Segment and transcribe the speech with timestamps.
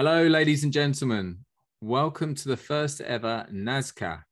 [0.00, 1.38] Hello, ladies and gentlemen.
[1.80, 4.22] Welcome to the first ever NASCA,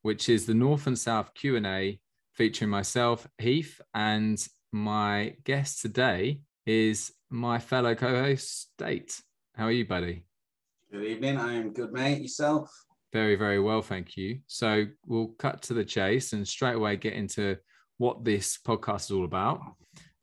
[0.00, 2.00] which is the North and South Q&A
[2.32, 9.20] featuring myself, Heath, and my guest today is my fellow co-host, State.
[9.54, 10.24] How are you, buddy?
[10.90, 11.36] Good evening.
[11.36, 12.22] I am good, mate.
[12.22, 12.72] Yourself?
[13.12, 14.38] Very, very well, thank you.
[14.46, 17.58] So we'll cut to the chase and straight away get into
[17.98, 19.60] what this podcast is all about.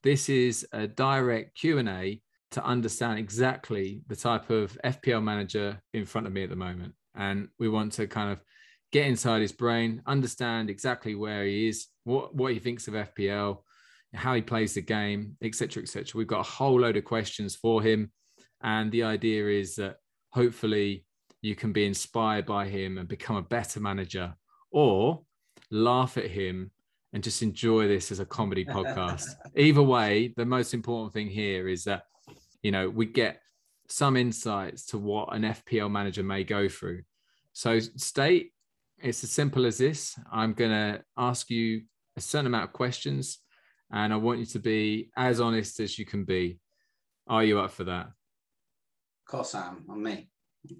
[0.01, 2.19] This is a direct Q&A
[2.51, 6.93] to understand exactly the type of FPL manager in front of me at the moment.
[7.15, 8.39] And we want to kind of
[8.91, 13.59] get inside his brain, understand exactly where he is, what, what he thinks of FPL,
[14.13, 16.05] how he plays the game, etc., etc.
[16.15, 18.11] We've got a whole load of questions for him.
[18.61, 19.97] And the idea is that
[20.31, 21.05] hopefully
[21.41, 24.33] you can be inspired by him and become a better manager
[24.71, 25.23] or
[25.69, 26.71] laugh at him
[27.13, 29.27] and just enjoy this as a comedy podcast.
[29.55, 32.03] Either way, the most important thing here is that
[32.61, 33.39] you know we get
[33.89, 37.03] some insights to what an FPL manager may go through.
[37.53, 38.51] So state
[38.99, 40.17] it's as simple as this.
[40.31, 41.83] I'm going to ask you
[42.15, 43.39] a certain amount of questions
[43.91, 46.59] and I want you to be as honest as you can be.
[47.27, 48.07] Are you up for that?
[48.07, 49.85] Of course I am.
[49.89, 50.29] I'm me.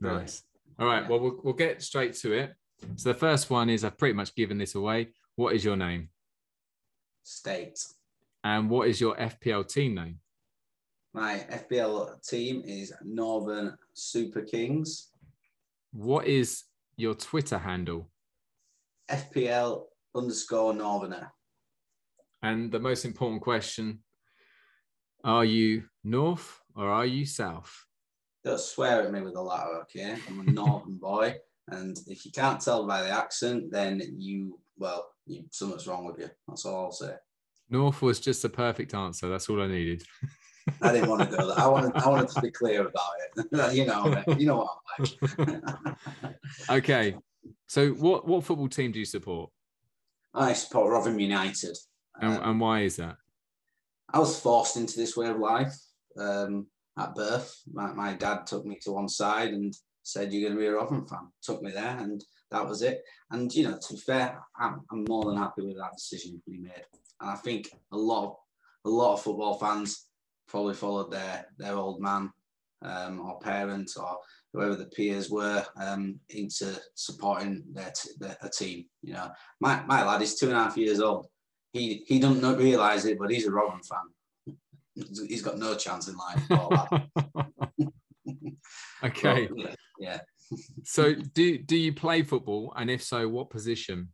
[0.01, 0.43] Nice.
[0.79, 1.07] All right.
[1.07, 2.53] Well, well, we'll get straight to it.
[2.95, 5.09] So the first one is I've pretty much given this away.
[5.35, 6.09] What is your name?
[7.23, 7.85] State.
[8.43, 10.19] And what is your FPL team name?
[11.13, 15.09] My FPL team is Northern Super Kings.
[15.91, 16.63] What is
[16.95, 18.09] your Twitter handle?
[19.09, 19.83] FPL
[20.15, 21.31] underscore Northerner.
[22.43, 23.99] And the most important question
[25.23, 27.85] Are you North or are you South?
[28.43, 30.17] Don't swear at me with the latter, okay?
[30.27, 31.35] I'm a Northern boy.
[31.69, 36.19] And if you can't tell by the accent, then you, well, you, something's wrong with
[36.19, 36.29] you.
[36.47, 37.15] That's all I'll say.
[37.69, 39.27] North was just a perfect answer.
[39.27, 40.03] That's all I needed.
[40.81, 41.59] I didn't want to go there.
[41.59, 43.73] I wanted, I wanted to be clear about it.
[43.75, 46.35] you know, you know what I'm like.
[46.69, 47.15] okay.
[47.67, 49.51] So, what what football team do you support?
[50.33, 51.77] I support Rotherham United.
[52.19, 53.17] And, um, and why is that?
[54.13, 55.75] I was forced into this way of life
[56.19, 56.67] um,
[56.97, 57.55] at birth.
[57.71, 59.73] My, my dad took me to one side and
[60.03, 63.01] said, "You're going to be a Rotherham fan." Took me there, and that was it.
[63.31, 66.57] And you know, to be fair, I'm, I'm more than happy with that decision we
[66.57, 66.85] made.
[67.19, 68.35] And I think a lot of
[68.85, 70.05] a lot of football fans
[70.47, 72.31] probably followed their their old man
[72.81, 74.17] um, or parents or
[74.53, 78.85] whoever the peers were um, into supporting their, t- their a team.
[79.01, 81.27] You know, my, my lad is two and a half years old.
[81.73, 84.55] He he doesn't realise it, but he's a Rotherham fan.
[85.27, 86.43] he's got no chance in life.
[89.03, 89.49] okay.
[89.53, 89.75] Yeah.
[89.99, 90.19] yeah.
[90.83, 94.09] so do do you play football, and if so, what position?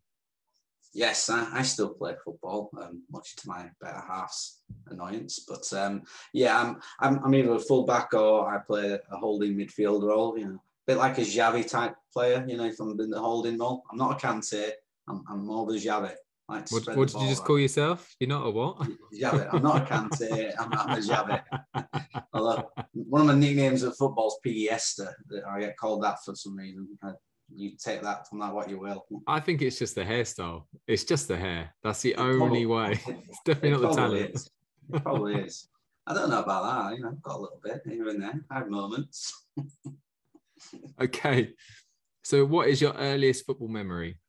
[0.93, 5.45] Yes, I, I still play football, um, much to my better half's annoyance.
[5.47, 10.03] But um, yeah, I'm, I'm, I'm either a fullback or I play a holding midfield
[10.03, 10.37] role.
[10.37, 12.45] You know, a bit like a Xavi type player.
[12.47, 14.71] You know, if I'm in the holding role, I'm not a Kante.
[15.07, 16.13] I'm, I'm more of a Xavi.
[16.49, 18.15] Like what, what did you just call yourself?
[18.19, 18.77] You're not a what?
[19.13, 19.53] Xavi.
[19.53, 20.53] I'm not a Kante.
[20.59, 21.41] I'm, I'm a Xavi.
[22.33, 25.15] Although one of my nicknames at football is Piggy Esther.
[25.49, 26.87] I get called that for some reason
[27.53, 29.05] you take that from that what you will.
[29.27, 30.63] I think it's just the hairstyle.
[30.87, 31.73] It's just the hair.
[31.83, 32.91] That's the it only probably, way.
[33.07, 34.35] It's definitely it not the talent.
[34.35, 34.49] Is.
[34.93, 35.67] It probably is.
[36.05, 36.97] I don't know about that.
[36.97, 38.45] You know, I've got a little bit here and there.
[38.49, 39.45] I have moments.
[41.01, 41.51] okay.
[42.23, 44.19] So, what is your earliest football memory?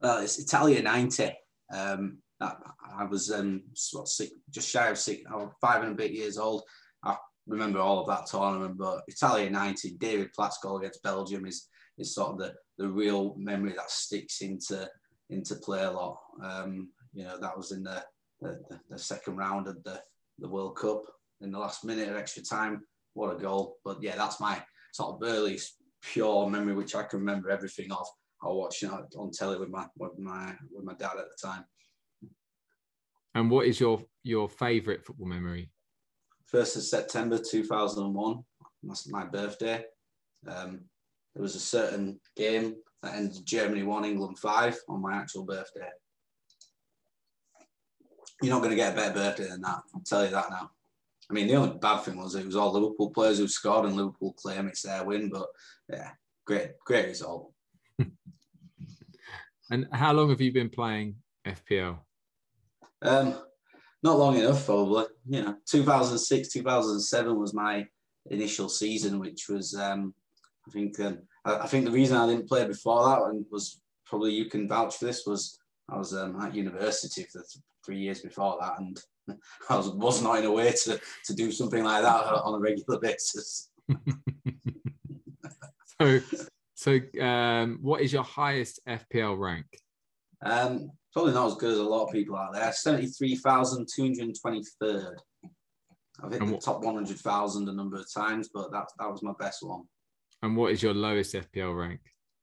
[0.00, 1.32] Well, it's Italia '90.
[1.72, 6.38] Um, I was um, six, just shy of six, was five and a bit years
[6.38, 6.62] old.
[7.02, 7.16] I
[7.46, 11.66] remember all of that tournament, but Italia '90, David Platt's goal against Belgium is
[11.98, 14.88] is sort of the, the real memory that sticks into
[15.30, 16.18] into play a lot.
[16.42, 18.02] Um, you know, that was in the,
[18.40, 20.00] the, the second round of the,
[20.38, 21.02] the World Cup
[21.40, 22.82] in the last minute of extra time.
[23.14, 23.76] What a goal.
[23.84, 25.58] But yeah, that's my sort of early
[26.02, 28.06] pure memory, which I can remember everything of.
[28.42, 31.64] I watched it on telly with my with my with my dad at the time.
[33.34, 35.70] And what is your your favourite football memory?
[36.46, 38.44] First of September two thousand and one.
[38.82, 39.84] That's my birthday.
[40.46, 40.82] Um,
[41.38, 45.86] there was a certain game that ended Germany 1, England 5 on my actual birthday.
[48.42, 49.82] You're not going to get a better birthday than that.
[49.94, 50.72] I'll tell you that now.
[51.30, 53.94] I mean, the only bad thing was it was all Liverpool players who scored and
[53.94, 55.46] Liverpool claim it's their win, but
[55.88, 56.10] yeah,
[56.44, 57.52] great, great result.
[59.70, 61.14] and how long have you been playing
[61.46, 62.00] FPL?
[63.02, 63.40] Um,
[64.02, 65.04] not long enough, probably.
[65.28, 67.86] You know, 2006, 2007 was my
[68.26, 70.14] initial season, which was um,
[70.68, 73.80] I think um, I, I, think the reason I didn't play before that and was
[74.04, 77.98] probably you can vouch for this was I was um, at university for th- three
[77.98, 78.98] years before that, and
[79.70, 82.58] I was was not in a way to to do something like that on a
[82.58, 83.70] regular basis.
[86.00, 86.20] so,
[86.74, 89.66] so um, what is your highest FPL rank?
[90.44, 92.70] Um, probably not as good as a lot of people out there.
[92.72, 95.20] Seventy-three thousand two hundred twenty-third.
[96.22, 99.22] I've hit the top one hundred thousand a number of times, but that that was
[99.22, 99.84] my best one.
[100.42, 102.00] And what is your lowest FPL rank?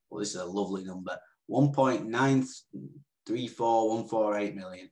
[0.10, 1.18] Well, this is a lovely number.
[1.48, 2.46] One point nine
[3.26, 4.90] three four one four eight million.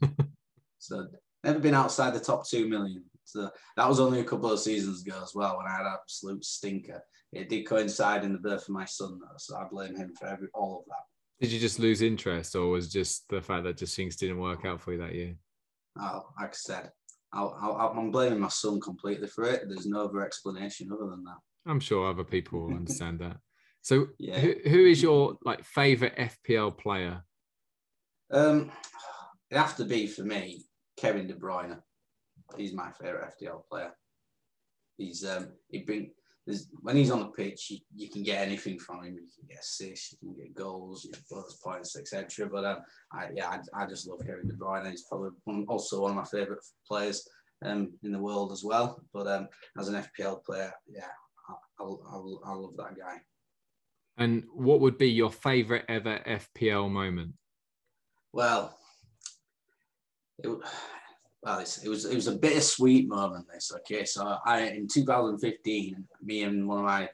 [0.78, 1.06] so
[1.42, 3.04] never been outside the top two million.
[3.24, 5.96] So that was only a couple of seasons ago as well when I had an
[6.00, 7.02] absolute stinker.
[7.32, 10.26] It did coincide in the birth of my son, though, so I blame him for
[10.26, 11.04] every all of that.
[11.40, 14.64] Did you just lose interest, or was just the fact that just things didn't work
[14.64, 15.34] out for you that year?
[15.98, 16.92] Oh, like I said,
[17.32, 19.64] I'll, I'll, I'm blaming my son completely for it.
[19.68, 21.38] There's no other explanation other than that.
[21.66, 23.38] I'm sure other people will understand that.
[23.82, 24.38] So, Yeah.
[24.38, 27.22] who, who is your like favorite FPL player?
[28.30, 28.70] Um,
[29.50, 30.64] it have to be for me,
[30.96, 31.78] Kevin De Bruyne.
[32.56, 33.92] He's my favorite FPL player.
[34.96, 36.10] He's um, he bring
[36.46, 39.14] there's, when he's on the pitch, you, you can get anything from him.
[39.14, 42.48] You can get assists, you can get goals, you can bonus points, etc.
[42.50, 42.78] But um,
[43.12, 44.90] I, yeah, I, I just love Kevin De Bruyne.
[44.90, 47.26] He's probably one, also one of my favorite players
[47.64, 49.00] um, in the world as well.
[49.14, 51.08] But um, as an FPL player, yeah,
[51.48, 53.20] I, I, I, love that guy.
[54.16, 57.34] And what would be your favorite ever FPL moment?
[58.32, 58.76] Well,
[60.38, 60.48] it,
[61.42, 63.46] well, it's, it was it was a bittersweet moment.
[63.52, 64.04] This okay.
[64.04, 67.08] So I in 2015, me and one of my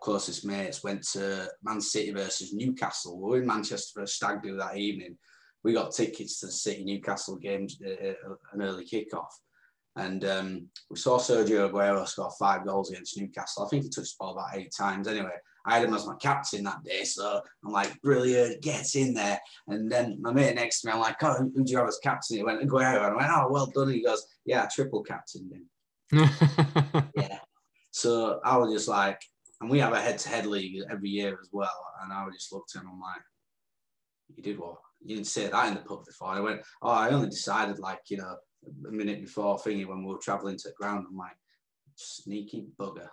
[0.00, 3.20] closest mates went to Man City versus Newcastle.
[3.20, 5.16] We were in Manchester for a stag do that evening.
[5.62, 9.28] We got tickets to the City Newcastle games, uh, uh, an early kickoff.
[9.96, 13.64] And um, we saw Sergio Aguero score five goals against Newcastle.
[13.64, 15.08] I think he touched the ball about eight times.
[15.08, 15.34] Anyway,
[15.66, 19.38] I had him as my captain that day, so I'm like, brilliant, get in there.
[19.68, 21.98] And then my mate next to me, I'm like, oh, who do you have as
[22.02, 22.36] captain?
[22.36, 23.04] He went, Aguero.
[23.06, 23.88] And I went, oh, well done.
[23.88, 26.30] And he goes, yeah, triple captain him.
[27.16, 27.38] Yeah.
[27.90, 29.20] So I was just like,
[29.60, 31.84] and we have a head-to-head league every year as well.
[32.02, 33.20] And I just looked at him, I'm like,
[34.36, 34.76] you did what?
[35.02, 36.28] You didn't say that in the pub before.
[36.28, 38.36] I went, oh, I only decided like, you know,
[38.88, 41.06] a minute before thingy when we were traveling to the ground.
[41.08, 41.36] I'm like,
[42.00, 43.08] sneaky bugger.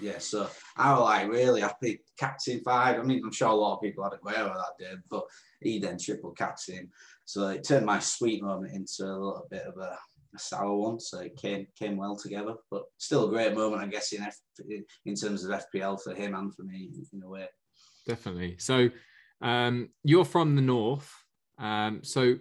[0.00, 2.00] Yeah, so I was like really happy.
[2.18, 2.98] Captain five.
[2.98, 5.24] I mean, I'm sure a lot of people had Aguero that day, but
[5.60, 6.90] he then triple captain.
[7.24, 9.96] So it turned my sweet moment into a little bit of a,
[10.34, 11.00] a sour one.
[11.00, 14.36] So it came came well together, but still a great moment, I guess, in F,
[15.04, 17.46] in terms of FPL for him and for me in a way.
[18.06, 18.56] Definitely.
[18.58, 18.90] So,
[19.42, 21.12] um, you're from the north.
[21.58, 22.36] Um, so,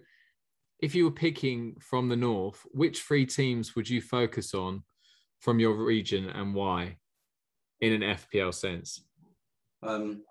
[0.82, 4.84] if you were picking from the north, which three teams would you focus on
[5.40, 6.98] from your region and why,
[7.82, 9.04] in an FPL sense?
[9.84, 10.24] Um,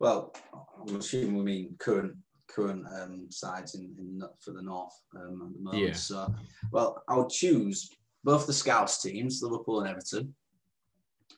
[0.00, 0.34] well,
[0.80, 2.14] I'm assuming we mean current
[2.48, 5.82] current um, sides in, in for the north um, at the moment.
[5.82, 5.92] Yeah.
[5.94, 6.32] So,
[6.70, 7.90] well, I would choose
[8.22, 10.34] both the Scouse teams, Liverpool and Everton.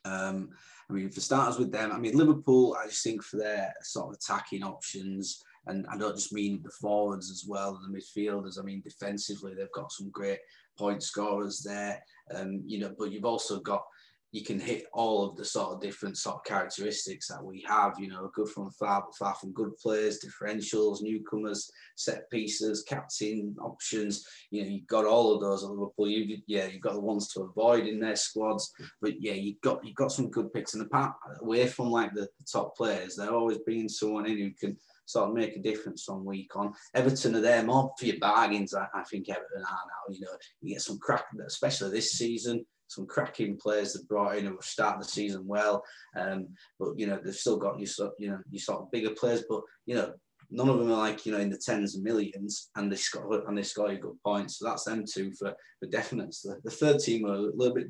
[0.05, 0.49] Um,
[0.89, 2.77] I mean, for starters with them, I mean Liverpool.
[2.79, 6.71] I just think for their sort of attacking options, and I don't just mean the
[6.71, 8.59] forwards as well, the midfielders.
[8.59, 10.39] I mean defensively, they've got some great
[10.77, 12.03] point scorers there.
[12.33, 13.83] Um, you know, but you've also got
[14.31, 17.97] you can hit all of the sort of different sort of characteristics that we have,
[17.97, 23.55] you know, good from far, but far from good players, differentials, newcomers, set pieces, captain
[23.61, 24.25] options.
[24.51, 26.09] You know, you've got all of those at Liverpool.
[26.09, 29.85] You, yeah, you've got the ones to avoid in their squads, but yeah, you've got
[29.85, 30.73] you've got some good picks.
[30.73, 34.51] And apart away from like the, the top players, they're always bringing someone in who
[34.51, 34.77] can
[35.07, 36.73] sort of make a difference from week on.
[36.93, 38.75] Everton are there more for your bargains.
[38.75, 40.13] I, I think Everton are now.
[40.13, 44.45] You know, you get some crack, especially this season some cracking players that brought in
[44.45, 45.83] who started the season well.
[46.15, 46.49] Um,
[46.79, 49.43] but you know they've still got you sort you know you sort of bigger players,
[49.49, 50.13] but you know
[50.49, 53.47] none of them are like you know in the tens of millions, and they score
[53.47, 54.59] and they score you good points.
[54.59, 56.35] So that's them two for for definite.
[56.43, 57.87] The, the third team are a little bit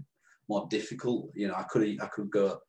[0.50, 1.30] more difficult.
[1.36, 2.60] You know I could I could go.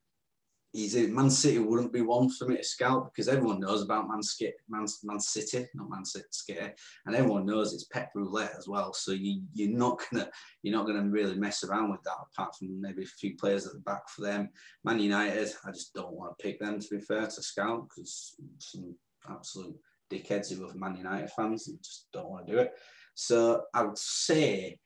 [0.71, 1.07] Easy.
[1.07, 4.21] Man City wouldn't be one for me to scout because everyone knows about Man,
[4.69, 6.59] Man, Man City, not Man City,
[7.07, 8.93] and everyone knows it's Pep roulette as well.
[8.93, 10.29] So you you're not gonna
[10.61, 13.73] you're not gonna really mess around with that apart from maybe a few players at
[13.73, 14.49] the back for them.
[14.83, 18.35] Man United, I just don't want to pick them to be fair to scout because
[18.59, 18.93] some
[19.27, 19.75] absolute
[20.11, 22.73] dickheads who are Man United fans and just don't want to do it.
[23.15, 24.77] So I would say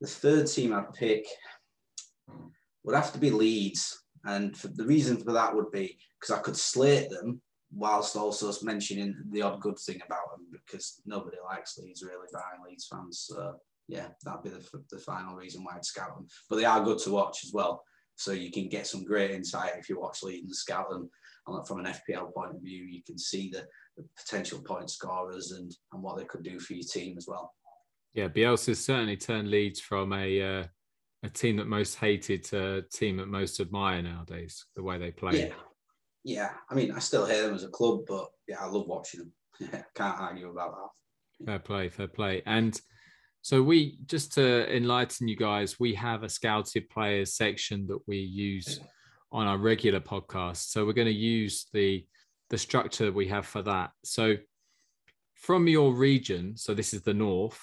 [0.00, 1.26] the third team I'd pick
[2.84, 4.01] would have to be Leeds.
[4.24, 7.40] And the reason for that would be because I could slate them
[7.74, 12.62] whilst also mentioning the odd good thing about them because nobody likes Leeds really, barring
[12.68, 13.26] Leeds fans.
[13.28, 13.56] So
[13.88, 16.26] yeah, that'd be the, the final reason why I'd scout them.
[16.48, 17.82] But they are good to watch as well.
[18.16, 21.10] So you can get some great insight if you watch Leeds and scout them.
[21.46, 25.52] And from an FPL point of view, you can see the, the potential point scorers
[25.52, 27.52] and, and what they could do for your team as well.
[28.12, 30.64] Yeah, Bielsa's certainly turned Leeds from a uh,
[31.22, 35.10] a team that most hated to a team that most admire nowadays, the way they
[35.10, 35.48] play.
[35.48, 35.54] Yeah.
[36.24, 36.50] Yeah.
[36.70, 39.32] I mean, I still hate them as a club, but yeah, I love watching them.
[39.60, 41.46] Yeah, can't argue about that.
[41.46, 42.42] Fair play, fair play.
[42.46, 42.80] And
[43.42, 48.18] so we just to enlighten you guys, we have a scouted players section that we
[48.18, 48.80] use
[49.32, 50.70] on our regular podcast.
[50.70, 52.04] So we're going to use the
[52.50, 53.90] the structure we have for that.
[54.04, 54.36] So
[55.34, 57.58] from your region, so this is the north,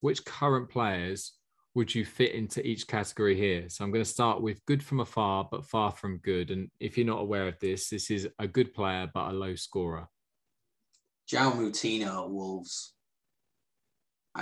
[0.00, 1.32] which current players
[1.76, 3.68] would you fit into each category here?
[3.68, 6.50] So I'm going to start with good from afar, but far from good.
[6.50, 9.54] And if you're not aware of this, this is a good player, but a low
[9.56, 10.08] scorer.
[11.30, 12.94] João Moutinho, Wolves.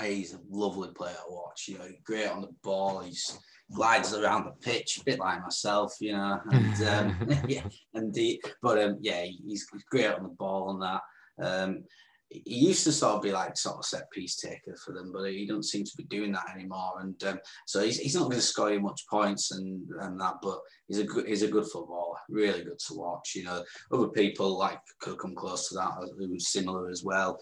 [0.00, 1.67] He's a lovely player to watch.
[1.67, 3.00] You know, great on the ball.
[3.00, 3.37] He's
[3.73, 6.38] glides around the pitch, a bit like myself, you know.
[6.53, 11.00] And um, yeah, and the, but um, yeah, he's great on the ball and that.
[11.43, 11.85] Um,
[12.28, 15.31] he used to sort of be like sort of set piece taker for them, but
[15.31, 16.95] he doesn't seem to be doing that anymore.
[17.00, 20.35] And um, so he's, he's not going to score you much points and, and that,
[20.43, 23.33] but he's a good he's a good footballer, really good to watch.
[23.35, 23.62] You know,
[23.93, 27.38] other people like could come close to that who was similar as well,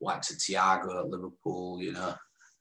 [0.00, 1.80] like to Thiago at Liverpool.
[1.80, 2.14] You know,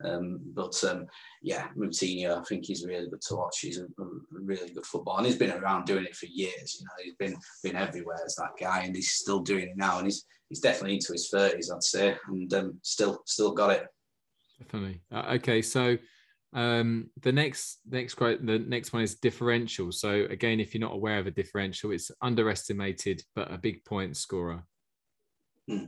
[0.03, 1.07] um, but um,
[1.41, 3.59] yeah, Moutinho, I think he's really good to watch.
[3.61, 6.77] He's a, a, really good footballer, and he's been around doing it for years.
[6.79, 9.97] You know, he's been been everywhere as that guy, and he's still doing it now.
[9.97, 13.87] And he's he's definitely into his thirties, I'd say, and um, still still got it.
[14.59, 15.01] Definitely.
[15.11, 15.97] Uh, okay, so
[16.53, 19.91] um, the next next quote, the next one is differential.
[19.91, 24.15] So again, if you're not aware of a differential, it's underestimated but a big point
[24.15, 24.63] scorer.
[25.67, 25.85] Hmm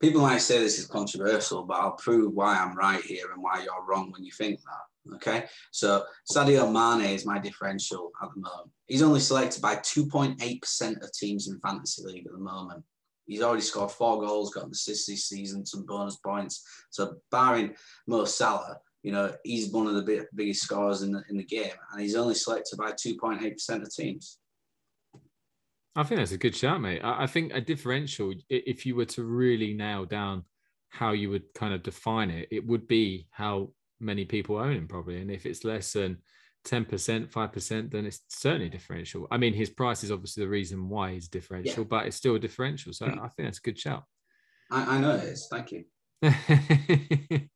[0.00, 3.62] people might say this is controversial, but I'll prove why I'm right here and why
[3.62, 5.14] you're wrong when you think that.
[5.16, 5.44] Okay.
[5.70, 8.70] So Sadio Mane is my differential at the moment.
[8.86, 12.84] He's only selected by 2.8% of teams in fantasy league at the moment.
[13.26, 16.66] He's already scored four goals, got an assist this season, some bonus points.
[16.90, 17.74] So barring
[18.06, 21.72] Mo Salah, you know, he's one of the biggest scorers in the, in the game,
[21.92, 24.38] and he's only selected by 2.8% of teams.
[25.96, 27.00] I think that's a good shout, mate.
[27.04, 30.42] I, think a differential, if you were to really nail down
[30.88, 33.70] how you would kind of define it, it would be how
[34.00, 35.20] many people own him, probably.
[35.20, 36.18] And if it's less than
[36.66, 39.28] 10%, 5%, then it's certainly differential.
[39.30, 41.88] I mean, his price is obviously the reason why he's differential, yeah.
[41.88, 42.92] but it's still a differential.
[42.92, 44.04] So I think that's a good shout.
[44.70, 45.46] I, I know it is.
[45.50, 45.84] Thank you.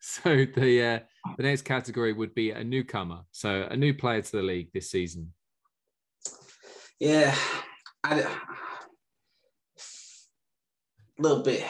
[0.00, 0.98] so the uh,
[1.36, 4.90] the next category would be a newcomer, so a new player to the league this
[4.90, 5.32] season.
[7.00, 7.34] Yeah,
[8.04, 8.20] I,
[11.18, 11.64] a little bit.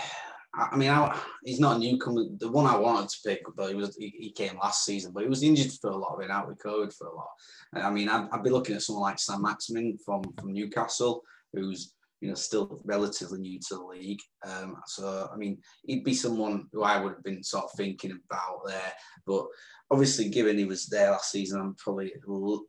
[0.52, 2.24] I mean, I, he's not a newcomer.
[2.38, 5.22] The one I wanted to pick, but he was he, he, came last season, but
[5.22, 7.28] he was injured for a lot, been out with COVID for a lot.
[7.74, 11.22] I mean, I'd, I'd be looking at someone like Saint-Maximin from from Newcastle,
[11.52, 14.20] who's you know still relatively new to the league.
[14.46, 18.12] Um, so I mean, he'd be someone who I would have been sort of thinking
[18.12, 18.92] about there.
[19.26, 19.46] But
[19.90, 22.12] obviously, given he was there last season, I'm probably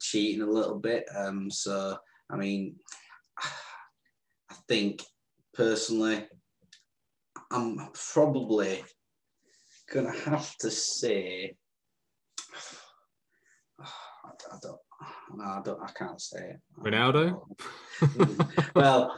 [0.02, 1.06] cheating a little bit.
[1.16, 1.98] Um, so
[2.32, 2.76] I mean,
[4.51, 5.04] I think
[5.54, 6.27] personally,
[7.51, 8.84] I'm probably
[9.94, 11.56] gonna have to say,
[13.80, 14.80] I, don't,
[15.36, 16.60] no, I don't, I can't say it.
[16.80, 17.42] Ronaldo.
[18.75, 19.15] well,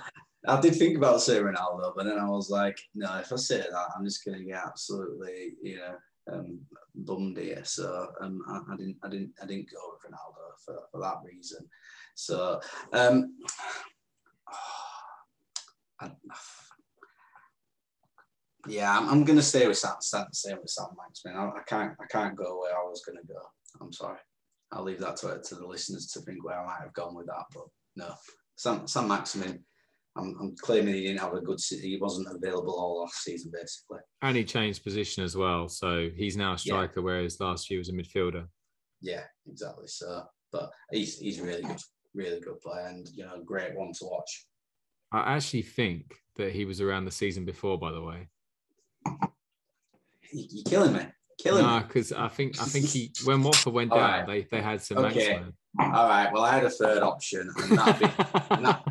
[0.47, 3.59] I did think about saying Ronaldo, but then I was like, no, if I say
[3.59, 5.95] that, I'm just gonna get absolutely, you know,
[6.31, 6.59] um,
[6.95, 7.63] bummed here.
[7.63, 11.17] So um, I, I, didn't, I didn't, I didn't go with Ronaldo for, for that
[11.25, 11.67] reason.
[12.15, 12.59] So,
[12.93, 13.35] um,
[15.99, 16.11] I,
[18.67, 19.95] yeah, I'm, I'm going to stay with Sam.
[19.99, 21.37] Stay with Sam Maximin.
[21.37, 21.93] I, I can't.
[21.99, 23.39] I can't go where I was going to go.
[23.81, 24.19] I'm sorry.
[24.71, 27.27] I'll leave that to to the listeners to think where I might have gone with
[27.27, 27.45] that.
[27.53, 28.13] But no,
[28.55, 29.63] Sam Saint-Maximin.
[30.17, 31.59] I'm, I'm claiming he didn't have a good.
[31.59, 33.99] Season, he wasn't available all last season, basically.
[34.23, 37.03] And he changed position as well, so he's now a striker, yeah.
[37.03, 38.47] whereas last year was a midfielder.
[38.99, 39.85] Yeah, exactly.
[39.87, 41.79] So, but he's he's really good
[42.17, 44.45] really good player and you know great one to watch.
[45.11, 47.77] I actually think that he was around the season before.
[47.77, 48.27] By the way,
[50.33, 51.05] you're killing me.
[51.39, 54.27] Killing no, because I think I think he when Watford went down, right.
[54.27, 54.97] they they had some.
[54.97, 55.39] Okay.
[55.79, 56.33] All right.
[56.33, 58.83] Well, I had a third option, and that'd be, and that,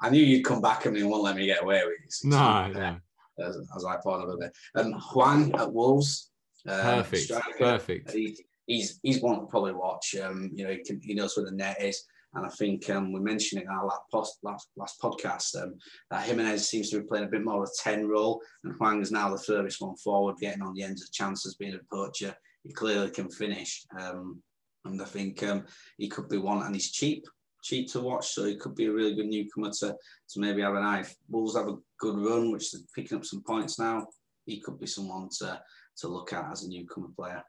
[0.00, 2.14] I knew you'd come back and you won't let me get away with it.
[2.24, 2.96] No, no.
[3.38, 4.52] As, as I thought of it.
[4.74, 6.30] Um, Hwang at Wolves.
[6.66, 7.22] Um, perfect.
[7.24, 7.58] Striker.
[7.58, 8.10] Perfect.
[8.12, 10.14] He, he's he's one to probably watch.
[10.22, 12.02] Um, you know, he, can, he knows where the net is.
[12.34, 15.74] And I think um, we mentioned in our last, last, last podcast um,
[16.10, 19.00] that Jimenez seems to be playing a bit more of a 10 role, and Hwang
[19.00, 22.34] is now the furthest one forward, getting on the ends of chances, being a poacher.
[22.64, 23.84] He clearly can finish.
[24.00, 24.42] Um,
[24.84, 25.64] and I think um,
[25.96, 27.24] he could be one, and he's cheap,
[27.62, 29.94] cheap to watch, so he could be a really good newcomer to,
[30.30, 31.04] to maybe have an eye.
[31.28, 34.06] Wolves have a good run, which they're picking up some points now.
[34.44, 35.60] He could be someone to,
[35.98, 37.42] to look at as a newcomer player.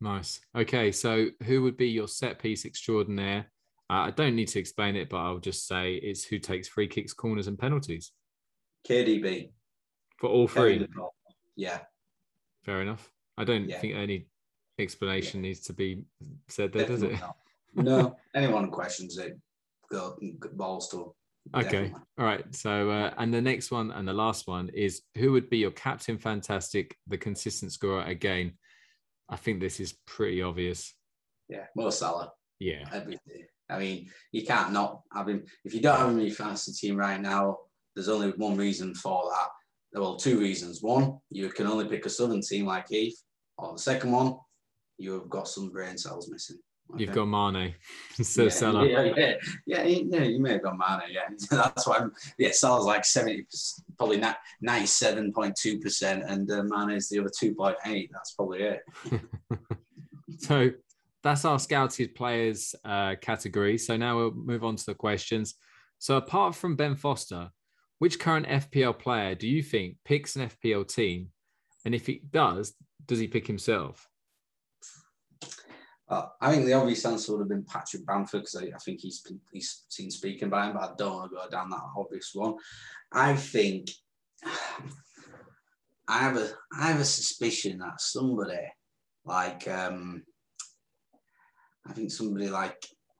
[0.00, 0.40] Nice.
[0.56, 3.46] Okay, so who would be your set piece extraordinaire?
[3.90, 6.88] Uh, I don't need to explain it, but I'll just say it's who takes free
[6.88, 8.12] kicks, corners, and penalties
[8.88, 9.50] KDB.
[10.18, 10.74] for all three.
[10.78, 11.08] Kevin De Bruyne.
[11.56, 11.80] Yeah.
[12.64, 13.10] Fair enough.
[13.36, 13.80] I don't Yeah.
[13.80, 14.26] think any
[14.78, 16.02] explanation needs to be
[16.48, 17.12] said there, does it?
[17.20, 17.36] Not.
[17.74, 19.36] No, anyone questions it,
[19.90, 20.16] go
[20.52, 21.14] balls to.
[21.54, 21.62] Okay.
[21.64, 22.00] Definitely.
[22.18, 22.54] All right.
[22.54, 25.72] So, uh, and the next one and the last one is who would be your
[25.72, 28.56] captain fantastic, the consistent scorer again?
[29.28, 30.94] I think this is pretty obvious.
[31.48, 32.32] Yeah, Mo Salah.
[32.60, 32.88] Yeah.
[32.92, 33.46] every day.
[33.70, 35.44] I mean, you can't not have him.
[35.64, 37.58] If you don't have him in your fantasy team right now,
[37.94, 40.00] there's only one reason for that.
[40.00, 40.82] Well, two reasons.
[40.82, 43.22] One, you can only pick a southern team like Heath,
[43.56, 44.36] or the second one,
[44.98, 46.58] you have got some brain cells missing.
[46.96, 47.74] You've got Mane
[48.18, 48.86] instead of yeah, Salah.
[48.86, 49.34] Yeah, yeah,
[49.66, 51.28] yeah, yeah, you may have got Mane, yeah.
[51.50, 53.46] That's why, I'm, yeah, Salah's like 70,
[53.96, 58.08] probably 97.2%, and uh, Mane is the other 2.8.
[58.12, 58.80] That's probably it.
[60.38, 60.70] So
[61.24, 63.78] that's our scouted players uh, category.
[63.78, 65.54] So now we'll move on to the questions.
[65.98, 67.50] So apart from Ben Foster,
[67.98, 71.30] which current FPL player do you think picks an FPL team?
[71.86, 72.74] And if he does,
[73.06, 74.06] does he pick himself?
[76.06, 79.00] Uh, I think the obvious answer would have been Patrick Bamford because I, I think
[79.00, 82.32] he's he's seen speaking by him, but I don't want to go down that obvious
[82.34, 82.56] one.
[83.10, 83.90] I think
[86.06, 88.60] I have a I have a suspicion that somebody
[89.24, 90.22] like um
[91.86, 92.76] I think somebody like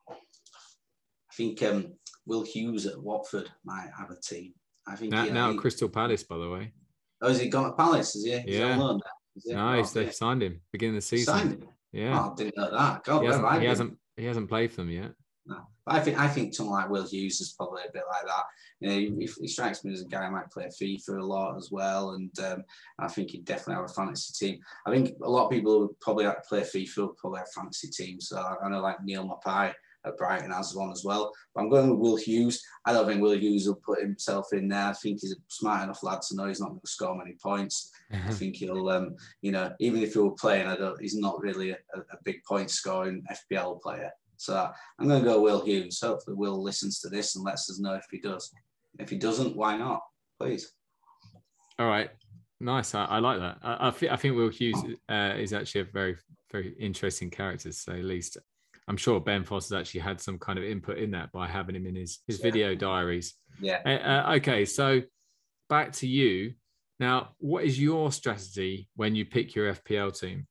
[0.09, 1.93] I think um
[2.25, 4.53] Will Hughes at Watford might have a team.
[4.87, 6.73] I think Now, now he- at Crystal Palace, by the way.
[7.21, 8.15] oh, has he gone to Palace?
[8.15, 8.31] Is he?
[8.31, 8.73] Is Yeah.
[8.73, 9.11] on loan now?
[9.35, 9.49] Is he?
[9.51, 9.57] He's,
[9.97, 11.33] Oh, they've signed him beginning of the season.
[11.37, 11.69] Signed him?
[11.91, 13.03] Yeah, Oh, I didn't know that.
[13.03, 13.61] God, he hasn't.
[13.61, 13.97] He hasn't.
[14.17, 15.11] He hasn't played for them yet.
[15.47, 18.25] No, but I think I think someone like Will Hughes is probably a bit like
[18.25, 18.43] that.
[18.79, 21.55] You know, he, he strikes me as a guy who might play FIFA a lot
[21.55, 22.63] as well, and um,
[22.97, 24.59] I think he'd definitely have a fantasy team.
[24.87, 27.89] I think a lot of people who probably like to play FIFA probably have fantasy
[27.89, 28.29] teams.
[28.29, 29.73] So I, know like Neal Maupay
[30.05, 31.31] at Brighton has one as well.
[31.53, 32.63] But I'm going with Will Hughes.
[32.85, 34.87] I don't think Will Hughes will put himself in there.
[34.87, 37.35] I think he's a smart enough lad to know he's not going to score many
[37.41, 37.91] points.
[38.11, 41.41] I think he'll, um, you know, even if he were playing, I don't, he's not
[41.41, 44.11] really a, a big point scoring FPL player.
[44.37, 44.69] So
[44.99, 45.99] I'm going to go Will Hughes.
[46.01, 48.51] Hopefully, Will listens to this and lets us know if he does.
[48.99, 50.01] If he doesn't, why not?
[50.39, 50.71] Please.
[51.79, 52.09] All right,
[52.59, 52.95] nice.
[52.95, 53.57] I, I like that.
[53.61, 56.15] I, I, thi- I think Will Hughes uh, is actually a very,
[56.51, 57.69] very interesting character.
[57.69, 58.37] To say the least,
[58.87, 61.85] I'm sure Ben Foster's actually had some kind of input in that by having him
[61.85, 62.43] in his his Yeah.
[62.43, 63.33] video diaries.
[63.59, 63.81] Yeah.
[63.85, 63.89] Uh,
[64.31, 65.01] uh, okay, so
[65.69, 66.53] back to you.
[66.97, 70.47] Now, what is your strategy when you pick your FPL team?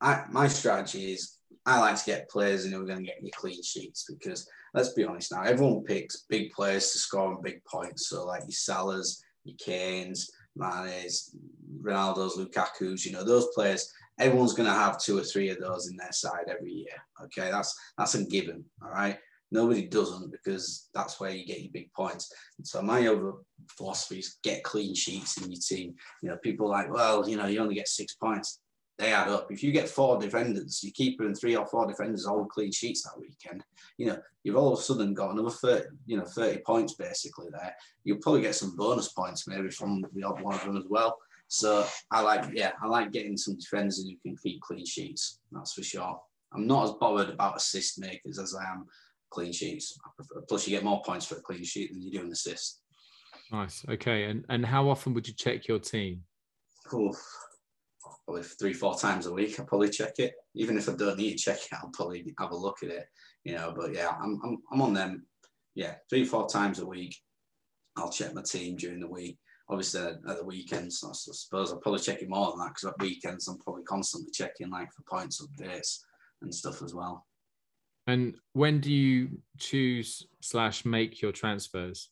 [0.00, 3.22] I, my strategy is I like to get players in who are going to get
[3.22, 7.42] you clean sheets because let's be honest now, everyone picks big players to score on
[7.42, 8.08] big points.
[8.08, 11.34] So like your Salahs, your Kanes, Mane's,
[11.82, 15.88] Ronaldo's, Lukaku's, you know, those players, everyone's going to have two or three of those
[15.88, 16.96] in their side every year.
[17.24, 18.64] Okay, that's that's a given.
[18.82, 19.18] All right.
[19.50, 22.32] Nobody doesn't because that's where you get your big points.
[22.64, 23.34] So my other
[23.68, 25.94] philosophy is get clean sheets in your team.
[26.22, 28.58] You know, people like, well, you know, you only get six points
[28.98, 29.50] they add up.
[29.50, 33.02] If you get four defenders, your keeper and three or four defenders all clean sheets
[33.02, 33.64] that weekend,
[33.98, 37.48] you know, you've all of a sudden got another 30, you know, 30 points basically
[37.50, 37.74] there.
[38.04, 41.18] You'll probably get some bonus points maybe from the odd one of them as well.
[41.48, 45.40] So I like, yeah, I like getting some defenders who can keep clean sheets.
[45.52, 46.20] That's for sure.
[46.52, 48.86] I'm not as bothered about assist makers as I am
[49.30, 49.98] clean sheets.
[50.04, 52.32] I prefer, plus, you get more points for a clean sheet than you do an
[52.32, 52.80] assist.
[53.52, 53.84] Nice.
[53.88, 56.22] Okay, and and how often would you check your team?
[56.92, 57.16] Oof.
[58.24, 59.58] Probably three, four times a week.
[59.58, 60.34] I'll probably check it.
[60.54, 63.06] Even if I don't need to check it, I'll probably have a look at it.
[63.44, 65.26] You know, but yeah, I'm I'm, I'm on them.
[65.74, 67.16] Yeah, three, four times a week.
[67.96, 69.38] I'll check my team during the week.
[69.68, 72.88] Obviously, at at the weekends, I suppose I'll probably check it more than that because
[72.88, 76.00] at weekends I'm probably constantly checking like for points updates
[76.42, 77.26] and stuff as well.
[78.06, 82.10] And when do you choose slash make your transfers?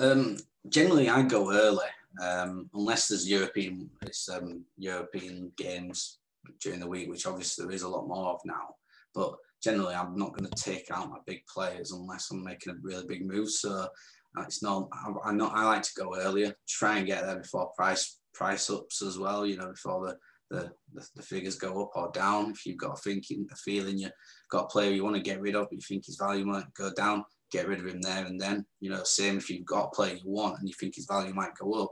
[0.00, 1.86] Um, generally, I go early,
[2.22, 6.18] um, unless there's European it's um, European games
[6.60, 8.74] during the week, which obviously there is a lot more of now.
[9.14, 12.76] But generally, I'm not going to take out my big players unless I'm making a
[12.82, 13.50] really big move.
[13.50, 14.88] So uh, it's not.
[14.92, 15.52] I, I not.
[15.54, 19.46] I like to go earlier, try and get there before price price ups as well.
[19.46, 20.16] You know, before the
[20.50, 22.50] the, the, the figures go up or down.
[22.50, 24.12] If you've got a thinking, a feeling you've
[24.50, 26.72] got a player you want to get rid of, but you think his value might
[26.74, 28.64] go down, get rid of him there and then.
[28.80, 31.34] You know, same if you've got a player you want and you think his value
[31.34, 31.90] might go up,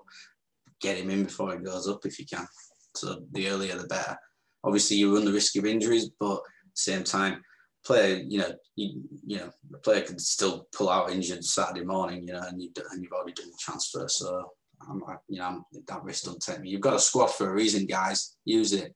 [0.81, 2.47] get him in before it goes up if you can.
[2.97, 4.17] So the earlier the better.
[4.65, 6.41] Obviously, you run the risk of injuries, but
[6.75, 7.43] same time,
[7.85, 12.27] player, you know, you, you know, the player could still pull out injured Saturday morning,
[12.27, 14.07] you know, and you and you've already done the transfer.
[14.09, 14.51] So
[14.89, 16.71] I'm, you know, I'm, that risk don't take me.
[16.71, 18.37] You've got a squad for a reason, guys.
[18.45, 18.95] Use it.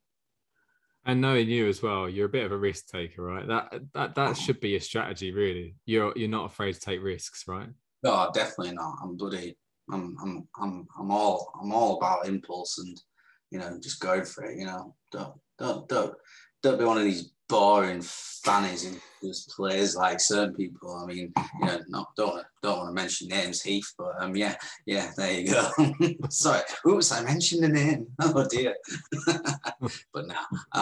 [1.04, 3.46] And knowing you as well, you're a bit of a risk taker, right?
[3.46, 5.74] That that that should be your strategy, really.
[5.84, 7.68] You're you're not afraid to take risks, right?
[8.02, 8.98] No, definitely not.
[9.02, 9.56] I'm bloody.
[9.90, 13.00] I'm I'm I'm I'm all I'm all about impulse and
[13.50, 14.58] you know just go for it.
[14.58, 16.14] You know, don't don't don't
[16.62, 20.96] don't be one of these boring fannies and just players like certain people.
[20.96, 24.56] I mean, you know, not don't don't want to mention names, Heath, but um, yeah,
[24.86, 25.70] yeah, there you go.
[26.30, 28.06] Sorry, oops, I mentioned the name.
[28.22, 28.74] Oh dear.
[30.14, 30.21] but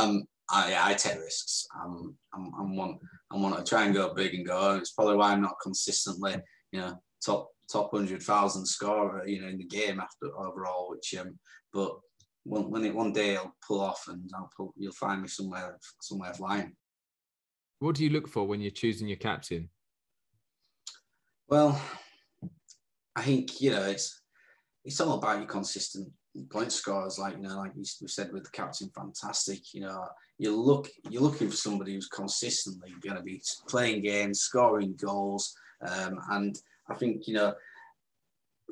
[0.00, 1.66] um, I, I take risks.
[1.80, 2.98] I'm, I'm, I'm one,
[3.30, 4.76] I'm one to try and go big and go.
[4.76, 6.36] It's probably why I'm not consistently,
[6.72, 10.90] you know, top top hundred thousand scorer, you know, in the game after overall.
[10.90, 11.38] Which, um,
[11.72, 11.96] but
[12.44, 15.78] when, when it one day I'll pull off and I'll pull, you'll find me somewhere
[16.00, 16.72] somewhere flying.
[17.78, 19.70] What do you look for when you're choosing your captain?
[21.48, 21.80] Well,
[23.14, 24.20] I think you know it's
[24.84, 26.10] it's all about your consistent
[26.50, 27.18] point scorers.
[27.18, 29.74] Like you know, like we said with the captain, fantastic.
[29.74, 30.06] You know,
[30.38, 35.56] you look you're looking for somebody who's consistently going to be playing games, scoring goals,
[35.86, 37.54] um, and I think you know,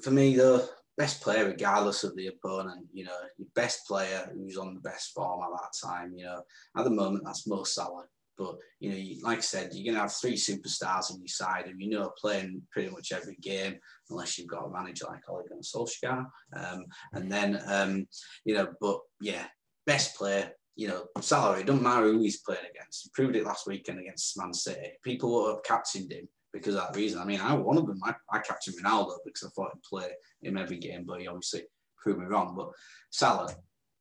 [0.02, 4.58] for me the best player, regardless of the opponent, you know, your best player who's
[4.58, 6.42] on the best form at that time, you know,
[6.76, 8.04] at the moment that's Mo Salah.
[8.38, 11.66] But you know, you, like I said, you're gonna have three superstars on your side,
[11.66, 15.44] and you know, playing pretty much every game, unless you've got a manager like Ole
[15.48, 16.24] Gunnar Solskjaer.
[16.56, 18.06] Um, and then, um,
[18.44, 19.46] you know, but yeah,
[19.86, 21.64] best player, you know, salary.
[21.64, 23.04] Doesn't matter who he's playing against.
[23.04, 24.92] He proved it last weekend against Man City.
[25.02, 27.20] People would have captained him because of that reason.
[27.20, 28.00] I mean, I one of them.
[28.04, 30.10] I, I captained Ronaldo because I thought he'd play
[30.42, 31.62] him every game, but he obviously
[31.96, 32.54] proved me wrong.
[32.56, 32.70] But
[33.10, 33.54] Salah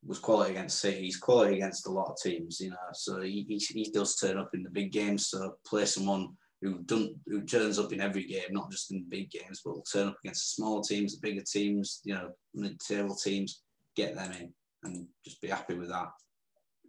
[0.06, 1.02] was quality against City.
[1.02, 2.76] He's quality against a lot of teams, you know.
[2.94, 5.28] So he, he, he does turn up in the big games.
[5.28, 6.30] So play someone
[6.62, 9.76] who don't who turns up in every game, not just in the big games, but
[9.76, 13.62] will turn up against the smaller teams, the bigger teams, you know, mid-table teams.
[13.96, 16.10] Get them in and just be happy with that.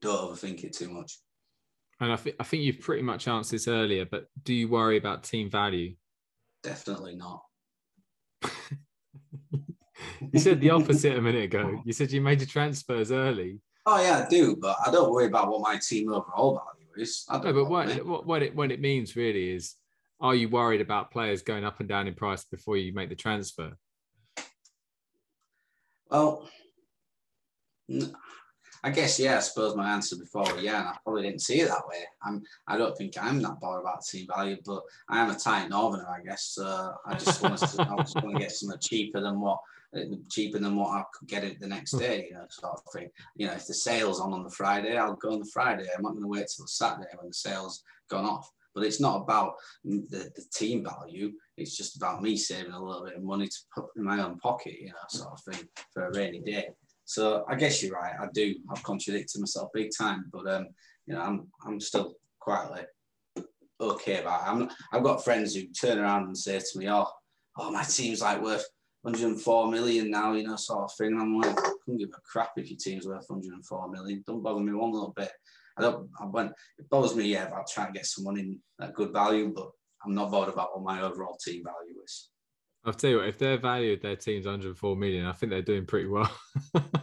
[0.01, 1.19] Don't overthink it too much.
[2.01, 4.97] And I, th- I think you've pretty much answered this earlier, but do you worry
[4.97, 5.97] about team value?
[6.63, 7.43] Definitely not.
[10.33, 11.81] you said the opposite a minute ago.
[11.85, 13.61] You said you made your transfers early.
[13.87, 17.25] Oh yeah, I do, but I don't worry about what my team overall value is.
[17.29, 19.77] I no, but what, what, what it what it means really is,
[20.21, 23.15] are you worried about players going up and down in price before you make the
[23.15, 23.77] transfer?
[26.11, 26.49] Well,
[28.85, 29.37] I guess yeah.
[29.37, 32.05] I suppose my answer before, yeah, and I probably didn't see it that way.
[32.23, 35.69] I'm, I don't think I'm that bothered about team value, but I am a tight
[35.69, 36.59] northerner, I guess.
[36.61, 39.59] Uh, I just want to, I just want to get something cheaper than what
[40.31, 41.99] cheaper than what I could get it the next hmm.
[41.99, 43.11] day, you know, sort of thing.
[43.37, 45.87] You know, if the sale's on on the Friday, I'll go on the Friday.
[45.97, 48.51] I'm not going to wait till Saturday when the sale's gone off.
[48.75, 51.33] But it's not about the, the team value.
[51.57, 54.39] It's just about me saving a little bit of money to put in my own
[54.39, 56.69] pocket, you know, sort of thing for a rainy day.
[57.05, 58.13] So I guess you're right.
[58.21, 58.55] I do.
[58.71, 60.69] I've contradicted myself big time, but um,
[61.07, 62.83] you know, I'm I'm still quietly
[63.81, 64.51] okay about it.
[64.51, 67.07] I'm, I've got friends who turn around and say to me, "Oh,
[67.59, 68.67] oh, my team's like worth
[69.13, 71.09] 104 million now, you know, sort of thing.
[71.09, 74.23] And I'm like, I couldn't give a crap if your team's worth 104 million.
[74.27, 75.31] Don't bother me one little bit.
[75.77, 76.11] I don't.
[76.21, 76.53] I went.
[76.79, 79.71] It bothers me, yeah, about trying to get someone in at good value, but
[80.05, 82.31] I'm not bothered about what my overall team value is.
[82.85, 85.85] I'll tell you what, if they're valued their team's 104 million, I think they're doing
[85.85, 86.31] pretty well.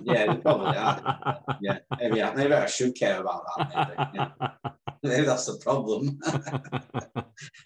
[0.02, 1.40] yeah, they probably are.
[1.62, 3.88] Yeah, maybe, maybe I should care about that.
[3.88, 4.72] Maybe, yeah.
[5.10, 6.20] maybe that's the problem.
[6.26, 7.24] I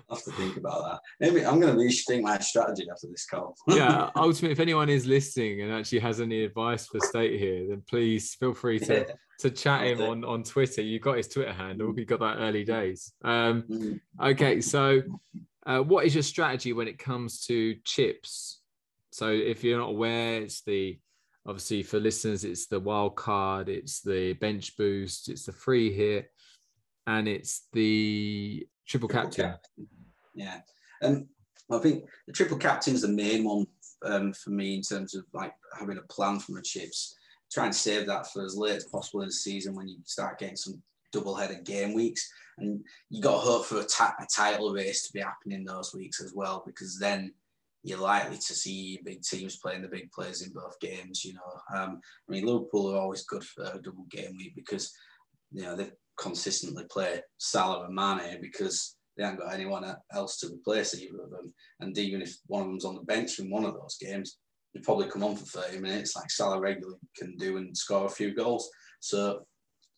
[0.10, 1.00] have to think about that.
[1.20, 3.56] Maybe I'm going to rethink my strategy after this call.
[3.68, 7.84] yeah, ultimately, if anyone is listening and actually has any advice for State here, then
[7.88, 9.00] please feel free to.
[9.08, 9.14] Yeah.
[9.40, 11.98] To chat him on, on Twitter, you got his Twitter handle.
[11.98, 13.14] You got that early days.
[13.24, 14.22] Um, mm-hmm.
[14.22, 15.02] okay, so
[15.66, 18.60] uh, what is your strategy when it comes to chips?
[19.12, 21.00] So if you're not aware, it's the
[21.46, 26.32] obviously for listeners, it's the wild card, it's the bench boost, it's the free hit,
[27.10, 29.52] and it's the triple, triple captain.
[29.52, 29.88] captain.
[30.36, 30.62] Yeah,
[31.02, 31.28] and
[31.72, 33.66] I think the triple captain is the main one
[34.06, 37.16] um, for me in terms of like having a plan for my chips.
[37.52, 40.38] Try and save that for as late as possible in the season when you start
[40.38, 45.08] getting some double-headed game weeks and you got to hope for a, a title race
[45.08, 47.34] to be happening those weeks as well, because then
[47.82, 51.26] you're likely to see big teams playing the big players in both games.
[51.26, 54.94] You know, um, I mean, Liverpool are always good for a double game week because
[55.52, 60.48] you know they consistently play Salah and Mane because they haven't got anyone else to
[60.48, 61.54] replace either of them.
[61.80, 64.38] And even if one of them's on the bench in one of those games,
[64.74, 68.10] they probably come on for 30 minutes like Salah regularly can do and score a
[68.10, 68.70] few goals.
[69.00, 69.46] So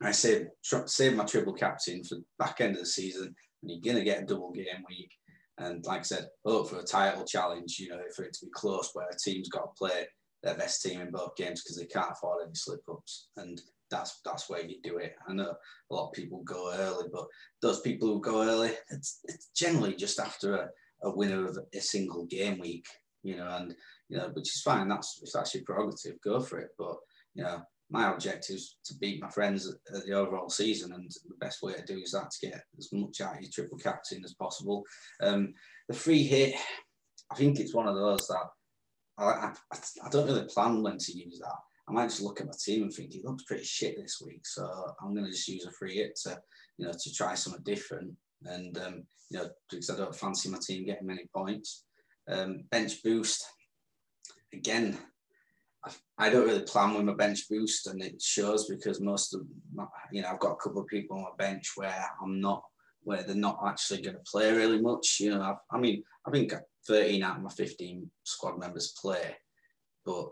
[0.01, 3.93] I saved save my triple captain for the back end of the season, and you're
[3.93, 5.12] gonna get a double game week.
[5.57, 8.51] And like I said, hope for a title challenge, you know, for it to be
[8.51, 10.07] close, where a team's got to play
[10.41, 13.27] their best team in both games because they can't afford any slip ups.
[13.38, 15.15] And that's that's where you do it.
[15.27, 15.54] I know
[15.91, 17.25] a lot of people go early, but
[17.62, 20.69] those people who go early, it's, it's generally just after a,
[21.04, 22.86] a winner of a single game week,
[23.23, 23.75] you know, and
[24.10, 24.88] you know, which is fine.
[24.88, 26.69] That's if that's your prerogative, go for it.
[26.77, 26.95] But
[27.36, 31.36] you know, my objective is to beat my friends at the overall season, and the
[31.45, 34.23] best way to do is that to get as much out of your triple captain
[34.23, 34.84] as possible.
[35.21, 35.54] Um,
[35.88, 36.56] the free hit,
[37.32, 38.45] I think it's one of those that
[39.17, 39.54] I, I,
[40.06, 41.60] I don't really plan when to use that.
[41.91, 44.47] I might just look at my team and think it looks pretty shit this week,
[44.47, 44.63] so
[45.01, 46.39] I'm going to just use a free hit to,
[46.77, 48.13] you know, to try something different.
[48.45, 51.84] And um, you know, because I don't fancy my team getting many points.
[52.30, 53.45] Um, bench boost,
[54.54, 54.97] again,
[56.17, 59.41] I don't really plan with my bench boost, and it shows because most of
[59.73, 62.63] my, you know I've got a couple of people on my bench where I'm not
[63.04, 65.17] where they're not actually going to play really much.
[65.19, 66.54] You know, I, I mean, I think
[66.88, 69.36] 13 out of my 15 squad members play,
[70.06, 70.30] but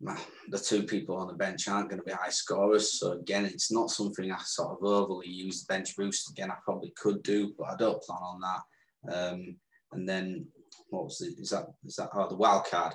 [0.00, 2.98] the two people on the bench aren't going to be high scorers.
[2.98, 6.30] So again, it's not something I sort of overly use the bench boost.
[6.30, 9.14] Again, I probably could do, but I don't plan on that.
[9.14, 9.56] Um,
[9.92, 10.46] and then
[10.90, 11.38] what was it?
[11.38, 12.94] Is that is that oh the wild card?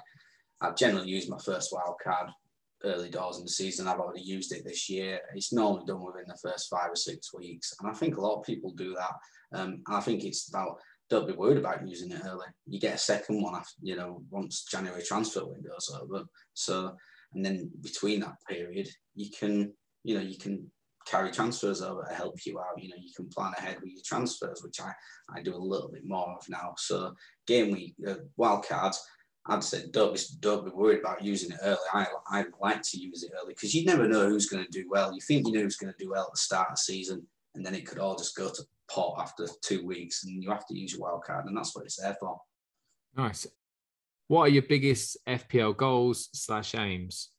[0.61, 2.29] I've generally used my first wild card
[2.83, 3.87] early doors in the season.
[3.87, 5.19] I've already used it this year.
[5.33, 8.39] It's normally done within the first five or six weeks, and I think a lot
[8.39, 9.59] of people do that.
[9.59, 10.79] Um, I think it's about
[11.09, 12.45] don't be worried about using it early.
[12.67, 16.25] You get a second one after you know once January transfer window's over.
[16.53, 16.95] So
[17.33, 20.69] and then between that period, you can you know you can
[21.09, 22.81] carry transfers over to help you out.
[22.81, 24.91] You know, you can plan ahead with your transfers, which I,
[25.35, 26.75] I do a little bit more of now.
[26.77, 27.13] So
[27.47, 29.03] game week, uh, wild cards,
[29.47, 31.77] I'd say don't be, don't be worried about using it early.
[31.93, 34.87] I, I like to use it early because you never know who's going to do
[34.89, 35.13] well.
[35.13, 37.25] You think you know who's going to do well at the start of the season,
[37.55, 40.67] and then it could all just go to pot after two weeks, and you have
[40.67, 42.39] to use your wild card, and that's what it's there for.
[43.15, 43.47] Nice.
[44.27, 47.29] What are your biggest FPL goals slash aims?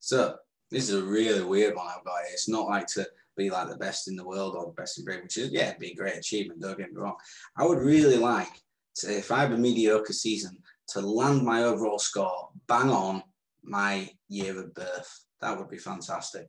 [0.00, 0.36] So
[0.70, 2.20] this is a really weird one I've got.
[2.32, 5.04] It's not like to be like the best in the world or the best in
[5.04, 6.60] grade, which is yeah, be a great achievement.
[6.60, 7.16] Don't get me wrong.
[7.56, 8.48] I would really like
[8.96, 10.56] to, if I have a mediocre season,
[10.88, 13.22] to land my overall score bang on
[13.62, 15.24] my year of birth.
[15.40, 16.46] That would be fantastic.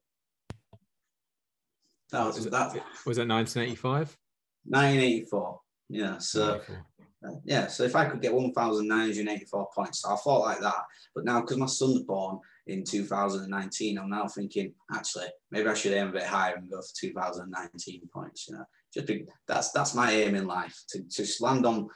[2.12, 2.74] That was, was that.
[3.06, 4.18] Was that 1985?
[4.66, 5.60] 1984.
[5.90, 6.18] Yeah.
[6.18, 6.62] So.
[7.26, 10.84] Uh, yeah, so if I could get 1,984 points, I thought like that.
[11.16, 15.94] But now, because my son's born in 2019, I'm now thinking, actually, maybe I should
[15.94, 18.48] aim a bit higher and go for 2019 points.
[18.48, 21.88] You know, just be, that's that's my aim in life to just land on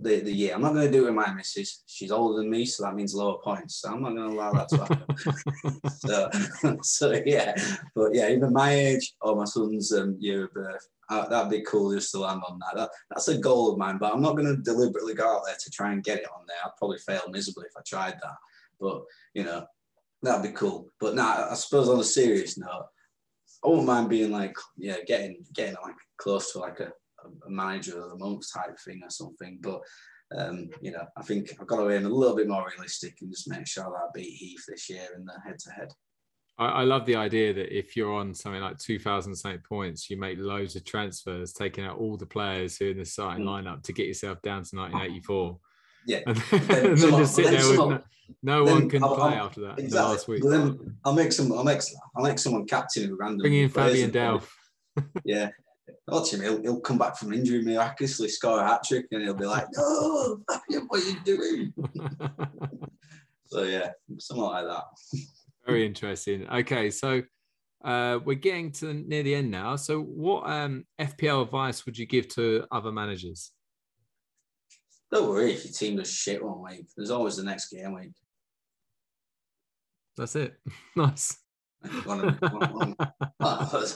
[0.00, 0.54] the, the year.
[0.54, 1.82] I'm not going to do it with my missus.
[1.86, 3.76] She's older than me, so that means lower points.
[3.76, 5.90] So I'm not going to allow that to happen.
[5.90, 7.54] so, so yeah,
[7.94, 11.62] but yeah, even my age or my son's um, year of birth, uh, that'd be
[11.62, 12.76] cool just to land on that.
[12.76, 12.90] that.
[13.10, 15.70] That's a goal of mine, but I'm not going to deliberately go out there to
[15.70, 16.56] try and get it on there.
[16.64, 18.36] I'd probably fail miserably if I tried that.
[18.80, 19.02] But
[19.34, 19.66] you know,
[20.22, 20.90] that'd be cool.
[21.00, 22.86] But now, I suppose on a serious note,
[23.64, 26.92] I wouldn't mind being like, yeah, getting getting like close to like a,
[27.46, 29.58] a manager of the month type thing or something.
[29.62, 29.80] But
[30.36, 33.30] um, you know, I think I've got to be a little bit more realistic and
[33.30, 35.92] just make sure that I beat Heath this year in the head to head.
[36.56, 40.38] I, love the idea that if you're on something like 2,000 something points, you make
[40.38, 43.48] loads of transfers, taking out all the players who are in the starting mm.
[43.48, 45.58] lineup to get yourself down to 1984.
[46.06, 48.00] Yeah, and then, and then just sit there with no,
[48.42, 49.78] no one can I'll, play I'll, after that.
[49.78, 49.88] Exactly.
[49.88, 50.42] The last week.
[50.42, 51.52] then I'll make some.
[51.52, 51.80] I'll make.
[52.16, 53.38] I'll make someone captain who random.
[53.38, 54.48] Bring in Fabian Delph.
[55.24, 55.50] yeah,
[56.08, 56.42] watch him.
[56.42, 59.66] He'll, he'll come back from injury miraculously, score a hat trick, and he'll be like,
[59.76, 61.74] "No, Fabian, what are you doing?"
[63.46, 64.84] so yeah, something like that.
[65.66, 66.46] Very interesting.
[66.48, 67.22] Okay, so
[67.84, 69.76] uh, we're getting to near the end now.
[69.76, 73.50] So, what um, FPL advice would you give to other managers?
[75.14, 76.88] Don't worry if your team does shit one week.
[76.96, 78.10] There's always the next game week.
[80.16, 80.54] That's it.
[80.96, 81.38] nice.
[82.02, 82.96] one, one,
[83.40, 83.86] well,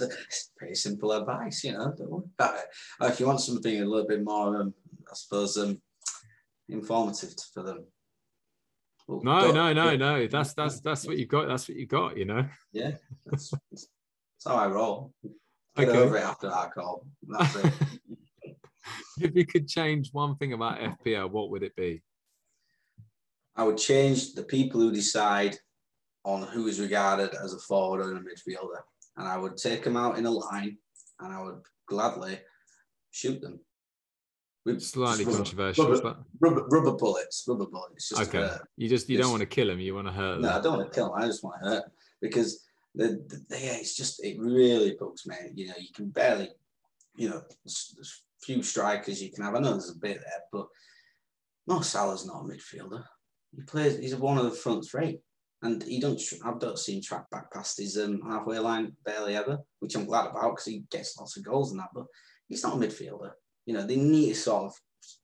[0.57, 1.93] pretty simple advice, you know.
[1.99, 2.67] Don't worry about it.
[3.01, 4.75] If you want something a little bit more, um,
[5.11, 5.81] I suppose, um,
[6.69, 7.85] informative for them,
[9.09, 10.27] well, no, no, no, no.
[10.29, 11.49] That's that's that's what you got.
[11.49, 12.17] That's what you got.
[12.17, 12.47] You know.
[12.73, 12.93] Yeah,
[13.25, 13.89] that's, that's
[14.47, 15.13] how I roll.
[15.77, 15.99] Get okay.
[15.99, 17.07] over it after that call.
[17.27, 17.73] That's it.
[19.21, 22.03] if you could change one thing about FPL, what would it be?
[23.57, 25.57] I would change the people who decide
[26.25, 28.81] on who is regarded as a forward or a midfielder,
[29.17, 30.77] and I would take them out in a line,
[31.21, 32.39] and I would gladly
[33.11, 33.61] shoot them.
[34.79, 38.11] Slightly rubber, controversial, rubber, but rubber, rubber, bullets, rubber bullets.
[38.11, 39.81] Just okay, you just you don't want to kill them.
[39.81, 40.43] You want to hurt them.
[40.43, 41.23] No, I don't want to kill them.
[41.23, 45.27] I just want to hurt them because the, the, yeah, it's just it really bugs
[45.27, 45.37] me.
[45.55, 46.51] You know, you can barely,
[47.17, 47.43] you know,
[48.43, 49.55] few strikers you can have.
[49.55, 50.67] I know there's a bit there, but
[51.67, 53.05] Mo Salah's not a midfielder.
[53.55, 53.99] He plays.
[53.99, 55.21] He's one of the front three.
[55.63, 56.21] and he don't.
[56.45, 60.07] I don't see him track back past his um, halfway line barely ever, which I'm
[60.07, 61.89] glad about because he gets lots of goals and that.
[61.95, 62.07] But
[62.49, 63.33] he's not a midfielder.
[63.67, 64.75] You know, they need to sort of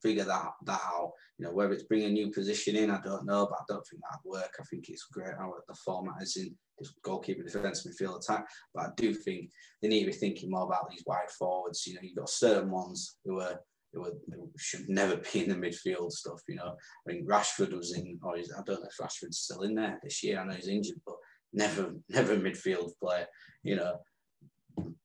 [0.02, 1.12] figure that that out.
[1.38, 3.86] You know, whether it's bring a new position in, I don't know, but I don't
[3.86, 4.54] think that'd work.
[4.60, 6.54] I think it's great how the format is in
[7.02, 8.46] goalkeeper, defence, midfield, attack.
[8.74, 11.86] But I do think they need to be thinking more about these wide forwards.
[11.86, 13.60] You know, you've got certain ones who are
[13.92, 16.40] who, are, who should never be in the midfield stuff.
[16.48, 16.74] You know,
[17.08, 20.22] I mean Rashford was in, or I don't know if Rashford's still in there this
[20.22, 20.40] year.
[20.40, 21.16] I know he's injured, but
[21.52, 23.26] never never midfield player.
[23.62, 23.98] You know,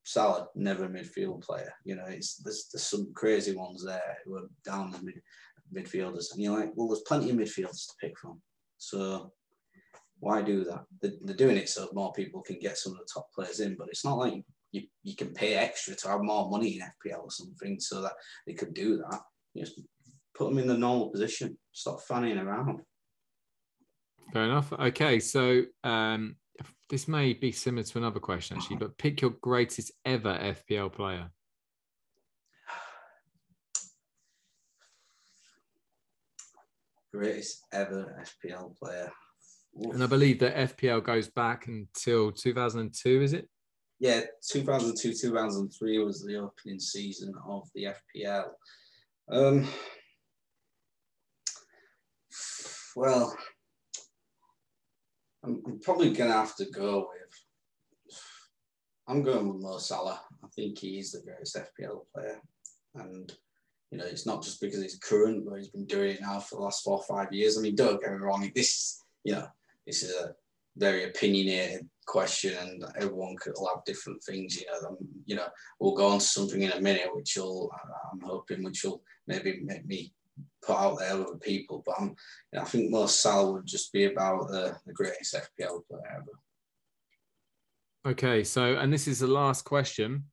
[0.04, 1.72] Salah never a midfield player.
[1.86, 5.22] You know, it's there's, there's some crazy ones there who are down the mid,
[5.74, 8.42] midfielders, and you're like, well, there's plenty of midfielders to pick from.
[8.78, 9.32] So
[10.20, 10.86] why do that?
[11.02, 13.76] They're, they're, doing it so more people can get some of the top players in,
[13.78, 17.24] but it's not like you, you can pay extra to have more money in FPL
[17.24, 18.14] or something so that
[18.46, 19.22] they could do that.
[19.54, 19.80] You just
[20.36, 21.58] put them in the normal position.
[21.72, 22.82] Stop fanning around.
[24.34, 24.72] Fair enough.
[24.74, 26.36] Okay, so um,
[26.90, 31.30] this may be similar to another question actually, but pick your greatest ever FPL player.
[37.14, 39.12] Greatest ever FPL player.
[39.86, 39.94] Oof.
[39.94, 43.48] And I believe that FPL goes back until 2002, is it?
[44.00, 48.46] Yeah, 2002, 2003 was the opening season of the FPL.
[49.32, 49.68] Um,
[52.96, 53.38] well,
[55.44, 58.16] I'm, probably going to have to go with.
[59.08, 60.22] I'm going with Mo Salah.
[60.44, 62.42] I think he's the greatest FPL player,
[62.96, 63.32] and
[63.92, 66.56] you know it's not just because he's current, but he's been doing it now for
[66.56, 67.58] the last four or five years.
[67.58, 68.52] I mean, don't get me wrong.
[68.56, 69.48] This, you know,
[69.88, 70.36] this is a
[70.78, 74.60] very opinionated question, and everyone could have different things.
[74.60, 75.48] You know, um, you know,
[75.80, 77.72] we'll go on to something in a minute, which will,
[78.12, 80.14] I'm hoping, which will maybe make me
[80.64, 81.84] put out there with people.
[81.86, 82.16] But I'm, you
[82.54, 86.40] know, I think Mo Salah would just be about the, the greatest FPL player ever.
[88.08, 90.26] Okay, so and this is the last question.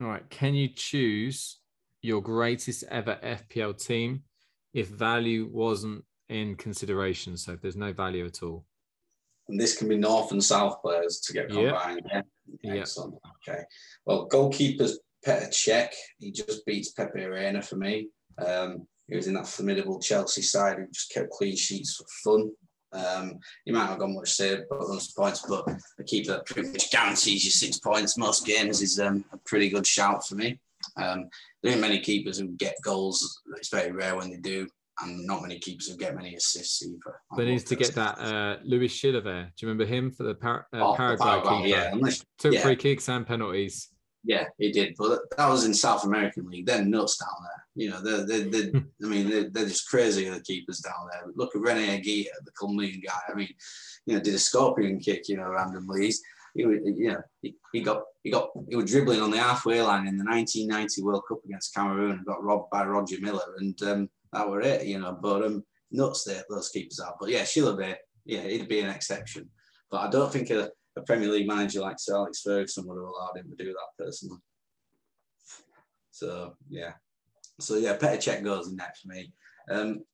[0.00, 1.58] All right, can you choose
[2.02, 4.22] your greatest ever FPL team
[4.74, 7.36] if value wasn't in consideration?
[7.36, 8.64] So if there's no value at all.
[9.48, 12.02] And this can be North and South players to get combined.
[12.12, 12.26] Yep.
[12.62, 12.74] Yeah.
[12.74, 13.14] Excellent.
[13.46, 13.62] Okay.
[14.06, 15.92] Well, goalkeeper's Petr Cech.
[16.18, 18.08] He just beats Pepe Reina for me.
[18.38, 22.50] Um, he was in that formidable Chelsea side who just kept clean sheets for fun.
[22.92, 25.66] Um, he might not have got much save, but those points, but
[25.98, 29.68] the keeper that pretty much guarantees you six points most games is um, a pretty
[29.68, 30.60] good shout for me.
[30.96, 31.28] Um,
[31.62, 33.42] there ain't many keepers who get goals.
[33.56, 34.68] It's very rare when they do,
[35.02, 37.20] and not many keepers who get many assists either.
[37.34, 39.52] But needs to get that uh, Chilavert there.
[39.56, 41.68] Do you remember him for the Par- uh, oh, Paraguay, Paraguay keeper?
[41.68, 42.62] Yeah, unless, took yeah.
[42.62, 43.88] free kicks and penalties.
[44.22, 46.66] Yeah, he did, but that was in South American League.
[46.66, 47.63] They're nuts down there.
[47.74, 51.22] You know, they're, they're, they're I mean, they're, they're, just crazy, the keepers down there.
[51.34, 53.18] Look at Rene Higuita, the Colombian guy.
[53.28, 53.48] I mean,
[54.06, 56.04] you know, did a scorpion kick, you know, randomly.
[56.04, 56.22] He's,
[56.54, 60.06] he, you know, he, he got he got he was dribbling on the halfway line
[60.06, 64.08] in the 1990 World Cup against Cameroon and got robbed by Roger Milla, and um,
[64.32, 65.18] that were it, you know.
[65.20, 67.16] But um, nuts there, those keepers are.
[67.18, 69.48] But yeah, Chilavert, yeah, he'd be an exception.
[69.90, 73.08] But I don't think a, a Premier League manager like Sir Alex Ferguson would have
[73.08, 74.38] allowed him to do that personally.
[76.12, 76.92] So yeah,
[77.60, 79.32] so yeah, Petr Cech goes in that for me.
[79.70, 80.04] Um,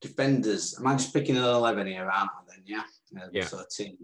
[0.00, 2.62] defenders, am I just picking an 11 here, aren't I then?
[2.66, 3.22] Yeah.
[3.22, 3.46] Um, yeah.
[3.46, 3.96] So team.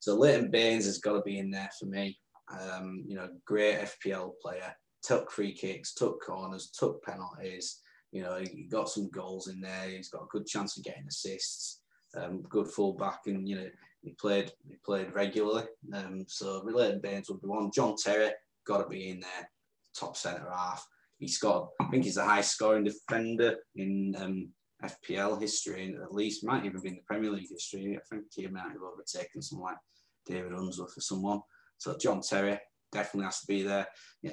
[0.00, 2.18] So Leighton Baines has got to be in there for me.
[2.50, 4.74] Um, you know, great FPL player.
[5.02, 7.80] Took free kicks, took corners, took penalties.
[8.12, 9.88] You know, he got some goals in there.
[9.88, 11.80] He's got a good chance of getting assists.
[12.16, 13.68] Um, good fullback, and you know,
[14.02, 15.64] he played he played regularly.
[15.94, 17.70] Um, so Leighton Baines would be one.
[17.74, 18.30] John Terry
[18.66, 19.50] got to be in there,
[19.98, 20.86] top centre half.
[21.22, 24.48] He's got, I think he's the highest scoring defender in um,
[24.84, 27.96] FPL history, at least might even be in the Premier League history.
[27.96, 29.78] I think he might have overtaken someone like
[30.26, 31.40] David Unsworth or someone.
[31.78, 32.58] So John Terry
[32.90, 33.86] definitely has to be there.
[34.22, 34.32] Yeah,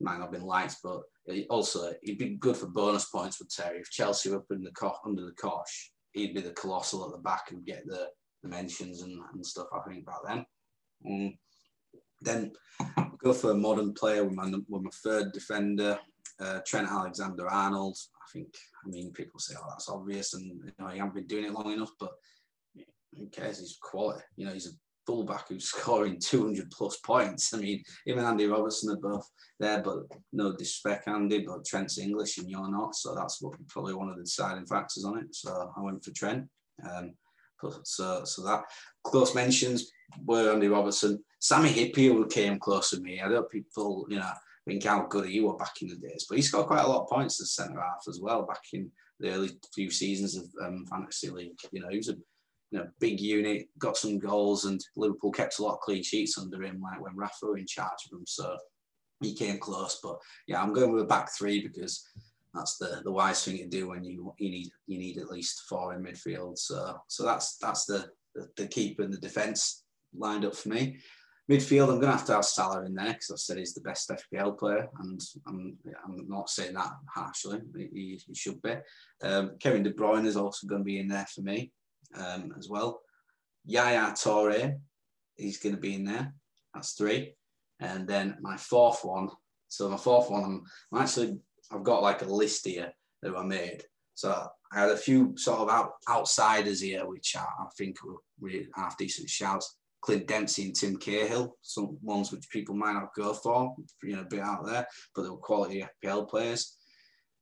[0.00, 1.00] might not have been lights, but
[1.50, 3.80] also he'd be good for bonus points with Terry.
[3.80, 7.10] If Chelsea were up in the co- under the cosh, he'd be the colossal at
[7.10, 8.06] the back and get the,
[8.44, 9.66] the mentions and, and stuff.
[9.74, 10.46] I think about then.
[11.04, 11.34] Um,
[12.20, 12.52] then
[13.18, 15.98] go for a modern player with my, with my third defender,
[16.40, 17.96] uh, Trent Alexander Arnold.
[18.14, 21.26] I think, I mean, people say, oh, that's obvious, and you know, he hasn't been
[21.26, 22.12] doing it long enough, but
[23.16, 23.58] who cares?
[23.58, 24.22] He's quality.
[24.36, 24.76] You know, he's a
[25.06, 27.52] fullback who's scoring 200 plus points.
[27.54, 29.28] I mean, even Andy Robertson are both
[29.58, 29.98] there, but
[30.32, 32.94] no disrespect, Andy, but Trent's English and you're not.
[32.94, 35.34] So that's what, probably one of the deciding factors on it.
[35.34, 36.48] So I went for Trent.
[36.88, 37.14] Um,
[37.82, 38.62] so, so that
[39.04, 39.90] close mentions
[40.24, 41.22] were Andy Robertson.
[41.40, 43.20] Sami Hyypiä came close to me.
[43.20, 44.32] I don't people, you know,
[44.66, 47.02] think how good he was back in the days, but he's got quite a lot
[47.02, 50.84] of points as centre half as well back in the early few seasons of um,
[50.86, 51.58] fantasy league.
[51.72, 52.16] You know, he was a
[52.70, 56.38] you know, big unit, got some goals, and Liverpool kept a lot of clean sheets
[56.38, 58.24] under him, like when Rafa were in charge of them.
[58.26, 58.56] So
[59.20, 59.98] he came close.
[60.02, 62.06] But yeah, I'm going with a back three because
[62.54, 65.62] that's the, the wise thing to do when you you need you need at least
[65.68, 66.58] four in midfield.
[66.58, 69.84] So so that's that's the the, the keeper and the defence
[70.16, 70.98] lined up for me.
[71.50, 73.80] Midfield, I'm going to have to have Salah in there because I've said he's the
[73.80, 77.58] best FPL player, and I'm, I'm not saying that harshly.
[77.76, 78.76] He, he should be.
[79.22, 81.72] Um, Kevin De Bruyne is also going to be in there for me
[82.14, 83.00] um, as well.
[83.64, 84.76] Yaya Toure,
[85.36, 86.32] he's going to be in there.
[86.72, 87.34] That's three.
[87.80, 89.30] And then my fourth one.
[89.66, 91.38] So my fourth one, I'm, I'm actually
[91.72, 92.92] I've got like a list here
[93.22, 93.82] that I made.
[94.14, 98.16] So I had a few sort of out, outsiders here, which I, I think were
[98.40, 99.76] really half decent shouts.
[100.02, 104.22] Clint Dempsey and Tim Cahill, some ones which people might not go for, you know,
[104.22, 106.76] a bit out there, but they were quality FPL players.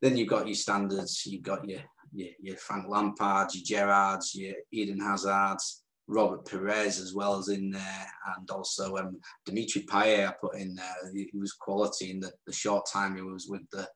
[0.03, 1.81] Then you've got your standards, you've got your
[2.13, 7.71] your, your Frank Lampard, your Gerrards, your Eden Hazards, Robert Pires as well as in
[7.71, 8.07] there,
[8.37, 10.95] and also um, Dimitri Payet I put in there.
[11.13, 13.87] He, was quality in the, the short time he was with the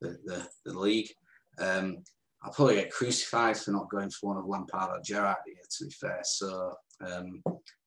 [0.00, 1.08] the, the, the league.
[1.60, 1.98] Um,
[2.42, 5.84] I'll probably get crucified for not going for one of Lampard or Gerrard here, to
[5.84, 6.20] be fair.
[6.24, 6.74] So,
[7.06, 7.40] um,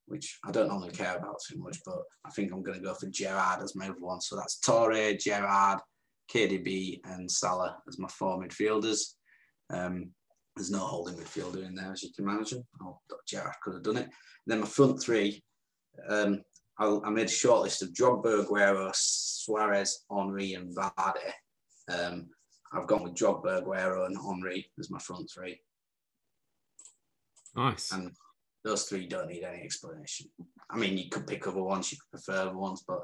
[0.07, 2.93] which I don't normally care about too much, but I think I'm going to go
[2.93, 4.21] for Gerrard as my other one.
[4.21, 5.79] So that's Toure, Gerrard,
[6.31, 9.13] KDB, and Salah as my four midfielders.
[9.71, 10.11] Um,
[10.55, 12.63] there's no holding midfielder in there, as you can imagine.
[12.81, 14.03] Oh, Gerrard could have done it.
[14.03, 14.11] And
[14.47, 15.43] then my front three,
[16.07, 16.41] um,
[16.77, 21.31] I, I, made a short list of Drogba, Aguero, Suarez, Henry, and Vardy.
[21.89, 22.27] Um,
[22.71, 25.59] I've gone with Drogba, Aguero, and Henry as my front three.
[27.55, 27.91] Nice.
[27.91, 28.11] And
[28.65, 30.27] those three don't need any explanation.
[30.69, 32.99] I mean, you could pick other ones, you could prefer other ones, but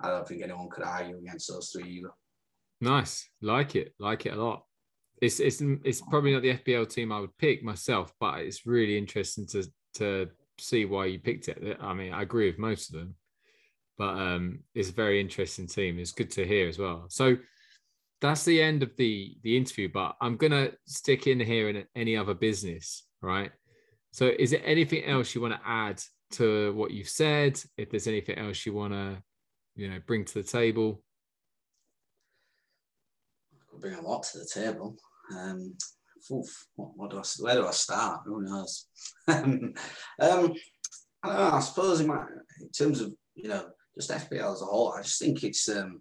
[0.00, 2.10] I don't think anyone could argue against those three either.
[2.80, 4.64] Nice, like it, like it a lot.
[5.22, 8.98] It's it's it's probably not the FPL team I would pick myself, but it's really
[8.98, 9.64] interesting to
[9.94, 11.78] to see why you picked it.
[11.80, 13.14] I mean, I agree with most of them,
[13.96, 15.98] but um, it's a very interesting team.
[15.98, 17.06] It's good to hear as well.
[17.08, 17.38] So
[18.20, 22.16] that's the end of the the interview but i'm gonna stick in here in any
[22.16, 23.50] other business right
[24.16, 27.60] so is there anything else you want to add to what you've said?
[27.76, 29.22] If there's anything else you want to
[29.74, 31.02] you know bring to the table?
[33.52, 34.96] I could bring a lot to the table.
[35.36, 35.76] Um
[36.32, 38.20] oof, what, what, do I where do I start?
[38.24, 38.86] Who knows?
[39.28, 39.74] Um
[40.18, 40.56] I don't
[41.26, 42.24] know I suppose in, my,
[42.62, 46.00] in terms of you know just FPL as a whole I just think it's um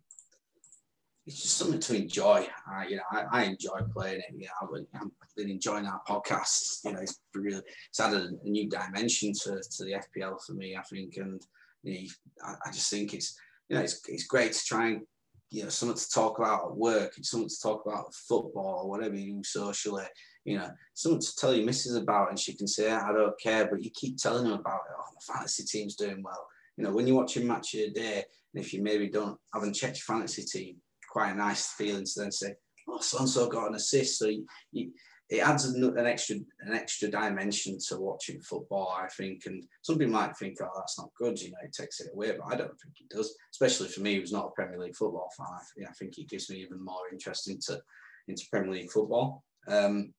[1.25, 2.47] it's just something to enjoy.
[2.71, 4.25] I, you know, I, I enjoy playing it.
[4.35, 6.83] You know, I've been enjoying our podcast.
[6.85, 10.75] You know, it's really it's added a new dimension to, to the FPL for me.
[10.75, 11.41] I think, and
[11.83, 12.07] you know,
[12.45, 13.35] I, I just think it's
[13.69, 15.01] you know it's, it's great to try and
[15.49, 17.13] you know something to talk about at work.
[17.17, 20.05] It's something to talk about football or whatever you do socially.
[20.43, 23.67] You know, something to tell your missus about, and she can say, "I don't care,"
[23.67, 24.95] but you keep telling them about it.
[24.95, 26.47] Oh, fantasy team's doing well.
[26.77, 28.23] You know, when you're watching match of the day,
[28.53, 30.77] and if you maybe don't haven't checked your fantasy team,
[31.15, 32.53] quite a nice feeling to then say,
[32.89, 34.91] "Oh, so and so got an assist." So you, you,
[35.29, 39.43] it adds an, an, extra an extra dimension to watching football, I think.
[39.45, 42.35] And some people might think, "Oh, that's not good," you know, it takes it away,
[42.37, 43.33] but I don't think it does.
[43.53, 46.27] Especially for me, who's not a Premier League football fan, I, think, I think it
[46.27, 47.79] gives me even more interest into
[48.27, 49.45] into Premier League football.
[49.69, 50.13] Um,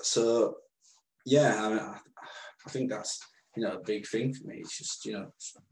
[0.00, 0.54] so,
[1.26, 1.98] yeah, I, mean, I,
[2.66, 3.20] I think that's
[3.54, 4.60] you know a big thing for me.
[4.60, 5.26] It's just you know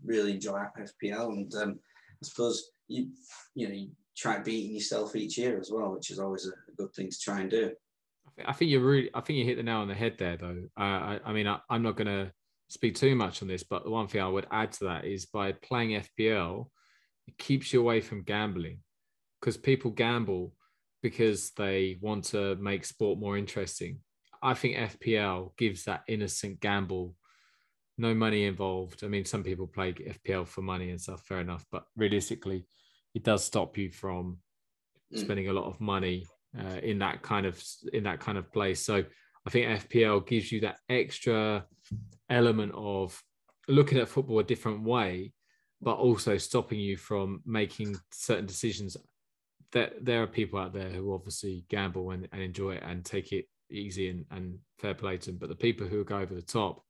[0.05, 1.79] really enjoy FPL, and um,
[2.23, 3.09] I suppose you
[3.55, 6.93] you know you try beating yourself each year as well, which is always a, good
[6.95, 7.73] thing to try and do.
[8.45, 10.65] I think you're really, I think you hit the nail on the head there, though.
[10.79, 12.33] Uh, I, I, mean, I, am not going to
[12.69, 15.27] speak too much on this, but the one thing I would add to that is
[15.27, 16.67] by playing FPL,
[17.27, 18.81] it keeps you away from gambling
[19.41, 20.53] because people gamble
[21.03, 24.01] because they want to make sport more interesting.
[24.43, 27.15] I think FPL gives that innocent gamble,
[27.97, 29.03] no money involved.
[29.03, 32.67] I mean, some people play FPL for money and stuff, fair enough, but realistically,
[33.19, 34.39] it does stop you from
[35.13, 35.19] mm.
[35.19, 36.25] spending a lot of money
[36.57, 37.61] uh, in that kind of
[37.93, 38.81] in that kind of place.
[38.81, 39.03] So
[39.45, 41.67] I think FPL gives you that extra
[42.31, 43.21] element of
[43.67, 45.33] looking at football a different way,
[45.83, 48.97] but also stopping you from making certain decisions.
[49.73, 53.33] That there are people out there who obviously gamble and, and enjoy it and take
[53.33, 55.39] it easy and, and fair play to them.
[55.39, 56.83] But the people who go over the top,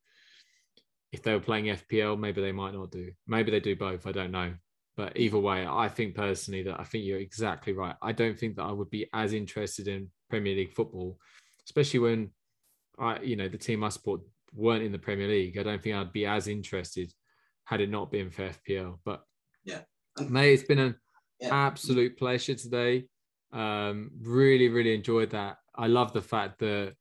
[1.11, 3.13] if they were playing FPL, maybe they might not do.
[3.27, 4.07] Maybe they do both.
[4.07, 4.53] I don't know.
[4.99, 7.95] But either way, I think personally that I think you're exactly right.
[8.03, 11.17] I don't think that I would be as interested in Premier League football,
[11.65, 12.31] especially when
[12.99, 14.23] I, you know, the team I support
[14.53, 15.57] weren't in the Premier League.
[15.57, 17.13] I don't think I'd be as interested
[17.63, 18.99] had it not been for FPL.
[19.05, 19.23] But
[19.65, 19.83] yeah,
[20.29, 20.97] May, it's been an
[21.41, 21.51] yeah.
[21.53, 23.05] absolute pleasure today.
[23.53, 25.59] Um, really, really enjoyed that.
[25.77, 26.95] I love the fact that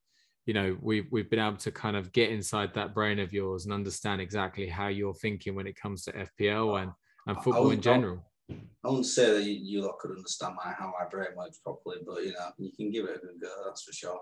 [0.46, 3.66] you know we've we've been able to kind of get inside that brain of yours
[3.66, 6.92] and understand exactly how you're thinking when it comes to FPL and
[7.28, 8.24] and football in general.
[8.50, 11.98] I wouldn't say that you, you lot could understand my, how my brain works properly,
[12.06, 14.20] but you know, you can give it a good go, that's for sure.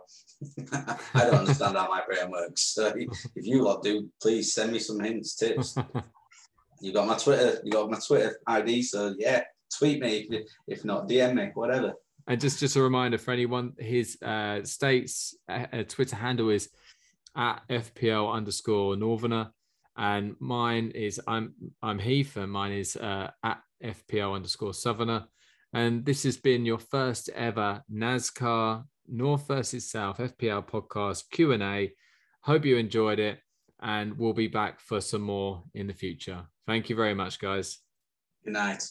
[1.13, 2.73] I don't understand how my brain works.
[2.73, 5.75] So if you lot do, please send me some hints, tips.
[6.81, 9.43] you got my Twitter, you got my Twitter ID, so yeah,
[9.77, 11.93] tweet me if, if not DM me, whatever.
[12.27, 16.69] And just just a reminder for anyone, his uh, states uh, uh Twitter handle is
[17.35, 19.51] at FPL underscore Northerner,
[19.97, 25.25] and mine is I'm I'm Heath, and mine is uh, at FPL underscore Southerner.
[25.73, 31.63] And this has been your first ever NASCAR North versus South FPL podcast Q and
[31.63, 31.91] A.
[32.41, 33.39] Hope you enjoyed it,
[33.81, 36.45] and we'll be back for some more in the future.
[36.67, 37.79] Thank you very much, guys.
[38.43, 38.83] Good night.